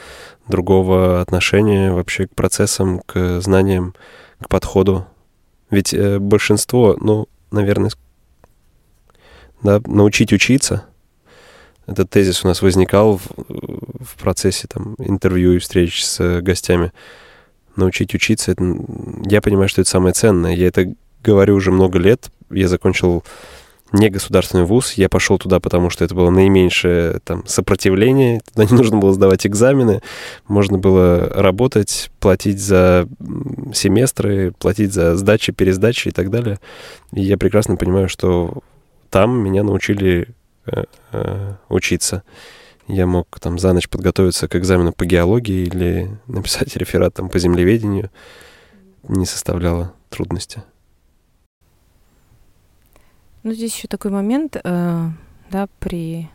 другого 0.48 1.22
отношения 1.22 1.92
вообще 1.92 2.28
к 2.28 2.36
процессам, 2.36 3.02
к 3.06 3.42
знаниям, 3.42 3.96
к 4.42 4.50
подходу. 4.50 5.06
Ведь 5.70 5.94
э, 5.94 6.20
большинство, 6.20 6.98
ну, 7.00 7.28
наверное, 7.52 7.92
да, 9.62 9.82
научить 9.86 10.34
учиться— 10.34 10.86
этот 11.86 12.10
тезис 12.10 12.44
у 12.44 12.48
нас 12.48 12.62
возникал 12.62 13.18
в, 13.18 13.28
в 13.38 14.16
процессе 14.16 14.68
там, 14.68 14.96
интервью 15.00 15.54
и 15.54 15.60
встреч 15.60 16.06
с 16.06 16.42
гостями. 16.42 16.94
Научить 17.76 18.14
учиться, 18.14 18.52
это, 18.52 18.64
я 19.26 19.42
понимаю, 19.42 19.70
что 19.70 19.82
это 19.82 19.90
самое 19.90 20.14
ценное. 20.14 20.54
Я 20.56 20.68
это 20.68 20.94
говорю 21.24 21.56
уже 21.56 21.72
много 21.72 22.00
лет. 22.00 22.30
Я 22.50 22.68
закончил 22.68 23.24
не 23.92 24.10
государственный 24.10 24.66
вуз. 24.66 24.94
Я 24.94 25.10
пошел 25.10 25.38
туда, 25.38 25.60
потому 25.60 25.90
что 25.90 26.04
это 26.04 26.16
было 26.16 26.30
наименьшее 26.30 27.20
там, 27.24 27.46
сопротивление. 27.48 28.42
Туда 28.52 28.66
не 28.66 28.76
нужно 28.78 28.98
было 28.98 29.14
сдавать 29.14 29.46
экзамены. 29.46 30.02
Можно 30.48 30.78
было 30.78 31.30
работать, 31.30 32.12
платить 32.20 32.60
за 32.60 33.08
семестры, 33.74 34.54
платить 34.58 34.94
за 34.94 35.16
сдачи, 35.16 35.52
пересдачи 35.52 36.10
и 36.10 36.12
так 36.12 36.30
далее. 36.30 36.60
И 37.12 37.22
я 37.22 37.38
прекрасно 37.38 37.76
понимаю, 37.76 38.10
что 38.10 38.62
там 39.10 39.40
меня 39.40 39.64
научили 39.64 40.28
Э, 40.66 40.84
э, 41.12 41.54
учиться. 41.68 42.24
Я 42.88 43.08
мог 43.08 43.40
там 43.40 43.58
за 43.60 43.74
ночь 43.74 43.88
подготовиться 43.88 44.48
к 44.48 44.56
экзамену 44.56 44.92
по 44.92 45.06
геологии 45.06 45.64
или 45.66 46.18
написать 46.28 46.76
реферат 46.76 47.14
там 47.14 47.30
по 47.30 47.40
землеведению. 47.40 48.10
Не 49.04 49.26
составляло 49.26 49.94
трудности. 50.10 50.64
Ну, 53.44 53.52
здесь 53.54 53.76
еще 53.76 53.88
такой 53.88 54.12
момент, 54.12 54.56
э, 54.64 55.10
да, 55.50 55.68
при 55.80 56.30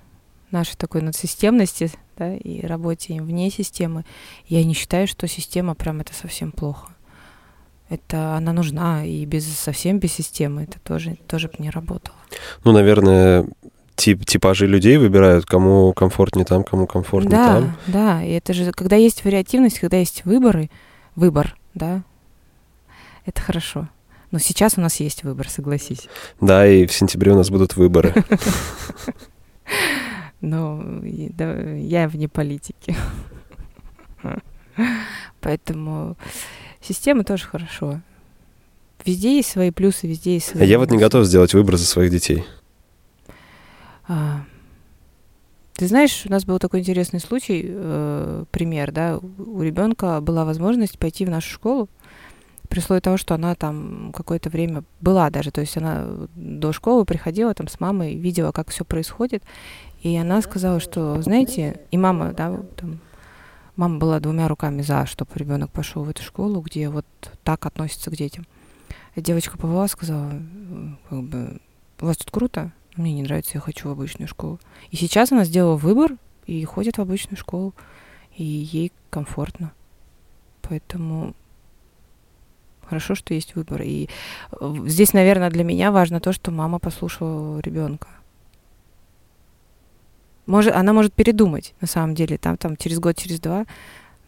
нашей 0.51 0.77
такой 0.77 1.01
надсистемности, 1.01 1.91
да, 2.19 2.35
и 2.35 2.67
работе 2.67 3.21
вне 3.23 3.51
системы, 3.51 4.05
я 4.47 4.63
не 4.65 4.75
считаю, 4.75 5.07
что 5.07 5.27
система 5.27 5.75
прям 5.75 6.01
это 6.01 6.13
совсем 6.13 6.53
плохо. 6.53 6.93
Это 7.89 8.35
она 8.35 8.53
нужна, 8.53 9.07
и 9.07 9.25
без 9.25 9.47
совсем 9.47 9.99
без 9.99 10.13
системы 10.13 10.65
это 10.65 10.79
тоже, 10.81 11.17
тоже 11.27 11.49
бы 11.49 11.55
не 11.59 11.71
работало. 11.71 12.17
Ну, 12.65 12.73
наверное, 12.73 13.47
тип, 13.99 14.25
типажи 14.25 14.67
людей 14.67 14.97
выбирают, 14.97 15.45
кому 15.45 15.93
комфортнее 15.93 16.47
там, 16.47 16.65
кому 16.65 16.87
комфортнее 16.87 17.37
да, 17.37 17.47
там. 17.47 17.77
Да, 17.89 18.23
и 18.23 18.31
это 18.31 18.55
же, 18.55 18.73
когда 18.73 18.97
есть 18.97 19.25
вариативность, 19.25 19.81
когда 19.81 19.99
есть 19.99 20.25
выборы, 20.25 20.71
выбор, 21.17 21.57
да, 21.75 22.03
это 23.27 23.43
хорошо. 23.43 23.89
Но 24.31 24.39
сейчас 24.39 24.79
у 24.79 24.81
нас 24.81 25.01
есть 25.01 25.25
выбор, 25.25 25.49
согласись. 25.49 26.09
Да, 26.41 26.67
и 26.67 26.87
в 26.87 26.93
сентябре 26.93 27.33
у 27.33 27.37
нас 27.37 27.51
будут 27.51 27.77
выборы. 27.77 28.15
Ну, 30.41 31.03
я 31.03 32.07
вне 32.07 32.29
политики. 32.29 32.95
Поэтому 35.41 36.17
система 36.81 37.25
тоже 37.25 37.45
хорошо. 37.45 38.01
Везде 39.05 39.37
есть 39.37 39.51
свои 39.51 39.73
плюсы, 39.73 40.07
везде 40.07 40.35
есть 40.35 40.51
свои. 40.51 40.65
Я 40.65 40.79
вот 40.79 40.93
не 40.93 40.99
готов 40.99 41.27
сделать 41.27 41.55
выбор 41.55 41.77
за 41.77 41.87
своих 41.87 42.13
детей. 42.13 42.45
А, 44.09 44.41
ты 45.75 45.87
знаешь, 45.87 46.25
у 46.27 46.31
нас 46.31 46.45
был 46.45 46.59
такой 46.59 46.81
интересный 46.81 47.21
случай, 47.21 47.63
э, 47.65 48.45
пример, 48.51 48.91
да, 48.91 49.19
у 49.19 49.63
ребенка 49.63 50.21
была 50.21 50.45
возможность 50.45 50.99
пойти 50.99 51.25
в 51.25 51.31
нашу 51.31 51.51
школу, 51.53 51.89
при 52.69 52.81
условии 52.81 53.01
того, 53.01 53.17
что 53.17 53.35
она 53.35 53.55
там 53.55 54.13
какое-то 54.15 54.51
время 54.51 54.85
была 55.01 55.31
даже, 55.31 55.51
то 55.51 55.61
есть 55.61 55.77
она 55.77 56.07
до 56.35 56.73
школы 56.73 57.05
приходила 57.05 57.55
там 57.55 57.69
с 57.69 57.81
мамой, 57.81 58.15
видела, 58.15 58.51
как 58.53 58.71
все 58.71 58.85
происходит, 58.85 59.43
и 60.03 60.17
она 60.17 60.43
сказала, 60.43 60.81
что, 60.81 61.21
знаете, 61.23 61.81
и 61.91 61.99
мама, 61.99 62.33
да, 62.33 62.61
там, 62.77 63.01
мама 63.77 63.99
была 63.99 64.21
двумя 64.21 64.49
руками 64.49 64.83
за, 64.83 65.07
чтобы 65.07 65.31
ребенок 65.35 65.71
пошел 65.71 66.03
в 66.03 66.11
эту 66.11 66.23
школу, 66.23 66.61
где 66.61 66.89
вот 66.89 67.07
так 67.45 67.67
относятся 67.67 68.11
к 68.11 68.17
детям. 68.17 68.47
И 69.17 69.21
девочка 69.21 69.59
повела, 69.59 69.87
сказала, 69.89 70.33
как 71.09 71.23
бы, 71.23 71.61
у 72.01 72.07
вас 72.07 72.17
тут 72.17 72.31
круто, 72.31 72.73
мне 72.99 73.13
не 73.13 73.23
нравится, 73.23 73.53
я 73.55 73.61
хочу 73.61 73.89
в 73.89 73.93
обычную 73.93 74.29
школу. 74.29 74.61
И 74.91 74.97
сейчас 74.97 75.33
она 75.33 75.45
сделала 75.45 75.77
выбор 75.77 76.17
и 76.47 76.65
ходит 76.65 76.99
в 76.99 77.01
обычную 77.01 77.37
школу, 77.37 77.75
и 78.37 78.45
ей 78.45 78.93
комфортно. 79.11 79.73
Поэтому 80.63 81.35
хорошо, 82.89 83.15
что 83.15 83.35
есть 83.35 83.55
выбор. 83.55 83.83
И 83.83 84.09
э, 84.53 84.75
здесь, 84.87 85.13
наверное, 85.13 85.51
для 85.51 85.65
меня 85.65 85.93
важно 85.93 86.21
то, 86.21 86.33
что 86.33 86.51
мама 86.51 86.79
послушала 86.79 87.61
ребенка. 87.61 88.09
Может, 90.47 90.75
она 90.75 90.93
может 90.93 91.13
передумать, 91.13 91.75
на 91.81 91.87
самом 91.87 92.15
деле, 92.15 92.39
там, 92.39 92.57
там 92.57 92.77
через 92.77 92.99
год, 92.99 93.17
через 93.17 93.41
два. 93.41 93.67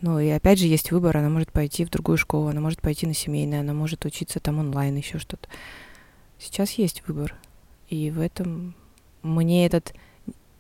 Но 0.03 0.21
и 0.21 0.29
опять 0.29 0.59
же 0.59 0.67
есть 0.67 0.93
выбор, 0.93 1.17
она 1.17 1.29
может 1.29 1.53
пойти 1.53 1.85
в 1.85 1.91
другую 1.91 2.17
школу, 2.17 2.49
она 2.49 2.61
может 2.61 2.81
пойти 2.81 3.07
на 3.07 3.15
семейное, 3.15 3.61
она 3.61 3.75
может 3.75 4.05
учиться 4.05 4.41
там 4.41 4.59
онлайн, 4.59 4.97
еще 4.97 5.19
что-то. 5.19 5.49
Сейчас 6.39 6.73
есть 6.73 7.03
выбор. 7.07 7.35
И 7.91 8.11
в 8.11 8.21
этом 8.21 8.75
мне 9.23 9.67
этот 9.67 9.93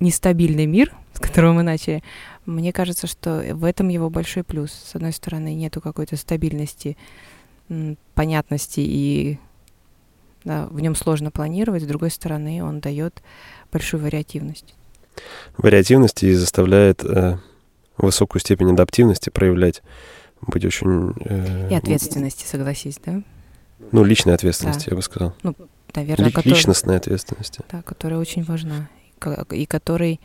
нестабильный 0.01 0.67
мир, 0.67 0.95
с 1.15 1.21
которого 1.21 1.53
мы 1.53 1.63
начали, 1.63 2.03
мне 2.45 2.73
кажется, 2.73 3.07
что 3.07 3.43
в 3.55 3.65
этом 3.65 3.89
его 3.89 4.11
большой 4.11 4.45
плюс. 4.45 4.73
С 4.73 4.95
одной 4.95 5.13
стороны, 5.13 5.55
нету 5.55 5.81
какой-то 5.81 6.17
стабильности, 6.17 6.97
понятности 8.15 8.81
и 8.81 9.39
да, 10.45 10.67
в 10.67 10.81
нем 10.81 10.95
сложно 10.95 11.31
планировать, 11.31 11.83
с 11.83 11.87
другой 11.87 12.11
стороны, 12.11 12.65
он 12.65 12.81
дает 12.81 13.23
большую 13.71 14.03
вариативность. 14.03 14.75
Вариативность 15.59 16.23
и 16.23 16.33
заставляет 16.33 17.05
э, 17.05 17.37
высокую 17.99 18.41
степень 18.41 18.73
адаптивности 18.73 19.29
проявлять, 19.29 19.83
быть 20.41 20.65
очень... 20.65 21.13
Э, 21.27 21.69
и 21.71 21.75
ответственности, 21.75 22.47
согласись, 22.47 22.99
да? 23.05 23.23
Ну, 23.93 24.05
личной 24.05 24.35
ответственности, 24.35 24.87
да. 24.87 24.93
я 24.93 24.97
бы 24.97 25.03
сказал. 25.03 25.35
Ну, 25.43 25.55
наверное, 25.95 26.27
Ли- 26.27 26.33
который, 26.33 26.55
личностной 26.55 26.97
ответственности. 26.97 27.63
Да, 27.71 27.83
которая 27.83 28.19
очень 28.19 28.45
важна. 28.45 28.89
И 29.51 29.67
которой 29.67 30.21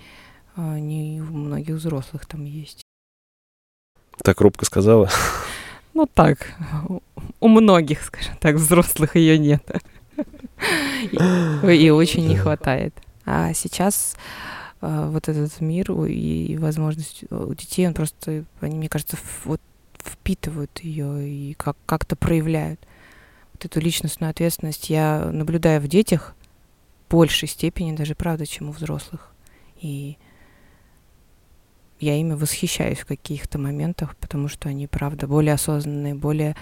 а, 0.55 0.79
не 0.79 1.21
у 1.21 1.25
многих 1.25 1.75
взрослых 1.75 2.25
там 2.25 2.45
есть. 2.45 2.81
Так 4.23 4.39
робко 4.41 4.65
сказала. 4.65 5.09
Ну 5.93 6.07
так, 6.07 6.53
у 7.39 7.47
многих, 7.47 8.03
скажем 8.03 8.35
так, 8.37 8.55
взрослых 8.55 9.15
ее 9.15 9.37
нет. 9.37 9.63
И, 11.11 11.89
очень 11.89 12.27
не 12.27 12.35
хватает. 12.35 12.93
А 13.25 13.53
сейчас 13.53 14.15
а, 14.81 15.09
вот 15.09 15.27
этот 15.29 15.59
мир 15.61 15.91
и 16.05 16.57
возможность 16.57 17.23
у 17.31 17.53
детей, 17.53 17.87
он 17.87 17.93
просто, 17.93 18.45
они, 18.61 18.75
мне 18.75 18.89
кажется, 18.89 19.17
вот 19.43 19.61
впитывают 20.03 20.79
ее 20.79 21.27
и 21.27 21.53
как- 21.55 21.77
как-то 21.85 22.15
проявляют. 22.15 22.79
Вот 23.55 23.63
эту 23.63 23.79
личностную 23.79 24.31
ответственность 24.31 24.89
я 24.89 25.29
наблюдаю 25.31 25.79
в 25.79 25.87
детях 25.87 26.35
в 27.07 27.11
большей 27.11 27.47
степени 27.47 27.95
даже, 27.95 28.13
правда, 28.13 28.45
чем 28.45 28.67
у 28.67 28.73
взрослых. 28.73 29.31
И 29.79 30.17
я 32.01 32.19
ими 32.19 32.33
восхищаюсь 32.33 32.99
в 32.99 33.05
каких-то 33.05 33.57
моментах, 33.57 34.17
потому 34.17 34.49
что 34.49 34.67
они, 34.67 34.87
правда, 34.87 35.25
более 35.25 35.53
осознанные, 35.53 36.15
более 36.15 36.57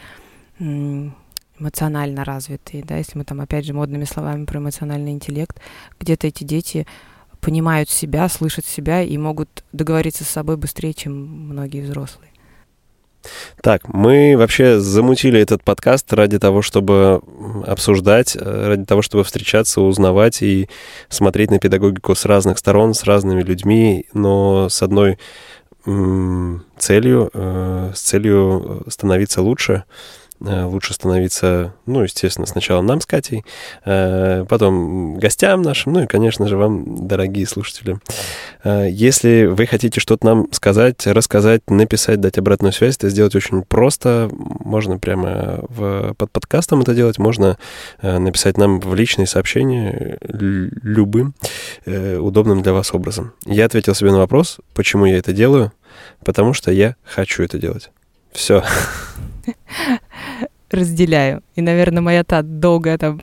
эмоционально 0.60 2.24
развитые, 2.24 2.84
да, 2.84 2.98
если 2.98 3.18
мы 3.18 3.24
там 3.24 3.42
опять 3.42 3.66
же 3.66 3.74
модными 3.74 4.04
словами 4.04 4.46
про 4.46 4.60
эмоциональный 4.60 5.14
интеллект, 5.14 5.60
где-то 6.00 6.28
эти 6.28 6.44
дети 6.44 6.86
понимают 7.42 7.90
себя, 7.90 8.30
слышат 8.30 8.68
себя 8.68 9.02
и 9.02 9.18
могут 9.18 9.64
договориться 9.72 10.24
с 10.26 10.30
собой 10.30 10.58
быстрее, 10.58 10.94
чем 10.94 11.14
многие 11.50 11.82
взрослые. 11.82 12.33
Так, 13.62 13.88
мы 13.88 14.36
вообще 14.38 14.80
замутили 14.80 15.40
этот 15.40 15.64
подкаст 15.64 16.12
ради 16.14 16.40
того, 16.40 16.62
чтобы 16.62 17.22
обсуждать, 17.66 18.36
э, 18.36 18.68
ради 18.68 18.86
того, 18.86 19.02
чтобы 19.02 19.24
встречаться, 19.24 19.82
узнавать 19.82 20.42
и 20.42 20.70
смотреть 21.10 21.52
на 21.52 21.60
педагогику 21.60 22.16
с 22.16 22.26
разных 22.26 22.58
сторон, 22.58 22.94
с 22.94 23.04
разными 23.04 23.42
людьми, 23.42 24.06
но 24.14 24.70
с 24.70 24.82
одной 24.82 25.18
целью, 25.86 27.30
э, 27.34 27.92
с 27.94 28.00
целью 28.00 28.86
становиться 28.88 29.42
лучше, 29.42 29.84
Э, 29.84 30.23
лучше 30.44 30.94
становиться, 30.94 31.74
ну, 31.86 32.04
естественно, 32.04 32.46
сначала 32.46 32.82
нам 32.82 33.00
с 33.00 33.06
Катей, 33.06 33.46
э, 33.86 34.46
потом 34.48 35.18
гостям 35.18 35.62
нашим, 35.62 35.94
ну 35.94 36.04
и, 36.04 36.08
конечно 36.08 36.48
же, 36.48 36.58
вам, 36.58 37.08
дорогие 37.08 37.48
слушатели. 37.48 37.98
Э, 38.64 38.88
если 38.90 39.46
вы 39.46 39.66
хотите 39.66 40.00
что-то 40.00 40.26
нам 40.26 40.48
сказать, 40.52 41.08
рассказать, 41.08 41.70
написать, 41.70 42.20
дать 42.20 42.38
обратную 42.38 42.74
связь, 42.74 42.98
это 42.98 43.10
сделать 43.10 43.36
очень 43.36 43.64
просто. 43.64 44.30
Можно 44.32 45.00
прямо 45.00 45.64
в, 45.70 46.14
под 46.16 46.32
подкастом 46.32 46.82
это 46.82 46.94
делать, 46.94 47.18
можно 47.18 47.58
написать 48.02 48.58
нам 48.58 48.80
в 48.80 48.94
личные 48.96 49.28
сообщения 49.28 50.18
любым 50.22 51.36
удобным 51.86 52.62
для 52.62 52.74
вас 52.74 52.94
образом. 52.94 53.34
Я 53.46 53.66
ответил 53.66 53.96
себе 53.96 54.12
на 54.12 54.18
вопрос, 54.18 54.58
почему 54.74 55.06
я 55.06 55.18
это 55.18 55.34
делаю, 55.34 55.72
потому 56.24 56.54
что 56.54 56.72
я 56.72 56.96
хочу 57.04 57.44
это 57.44 57.58
делать. 57.58 57.92
Все. 58.34 58.64
разделяю. 60.74 61.44
И, 61.56 61.62
наверное, 61.62 62.02
моя 62.02 62.24
та 62.24 62.42
долгая 62.42 62.98
там 62.98 63.22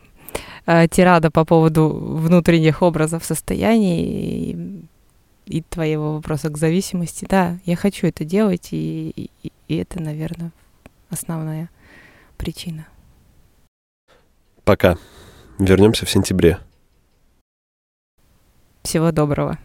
а, 0.67 0.89
тирада 0.89 1.31
по 1.31 1.45
поводу 1.45 1.89
внутренних 1.89 2.83
образов 2.83 3.25
состояний 3.25 4.05
и, 4.53 4.85
и 5.47 5.63
твоего 5.63 6.15
вопроса 6.15 6.49
к 6.49 6.59
зависимости. 6.59 7.27
Да, 7.29 7.59
я 7.65 7.77
хочу 7.77 8.07
это 8.07 8.25
делать, 8.25 8.69
и, 8.73 9.31
и, 9.43 9.53
и 9.69 9.77
это, 9.77 10.01
наверное, 10.01 10.53
основная 11.09 11.71
причина. 12.37 12.87
Пока. 14.65 14.97
Вернемся 15.59 16.07
в 16.07 16.11
сентябре. 16.11 16.59
Всего 18.83 19.13
доброго. 19.13 19.59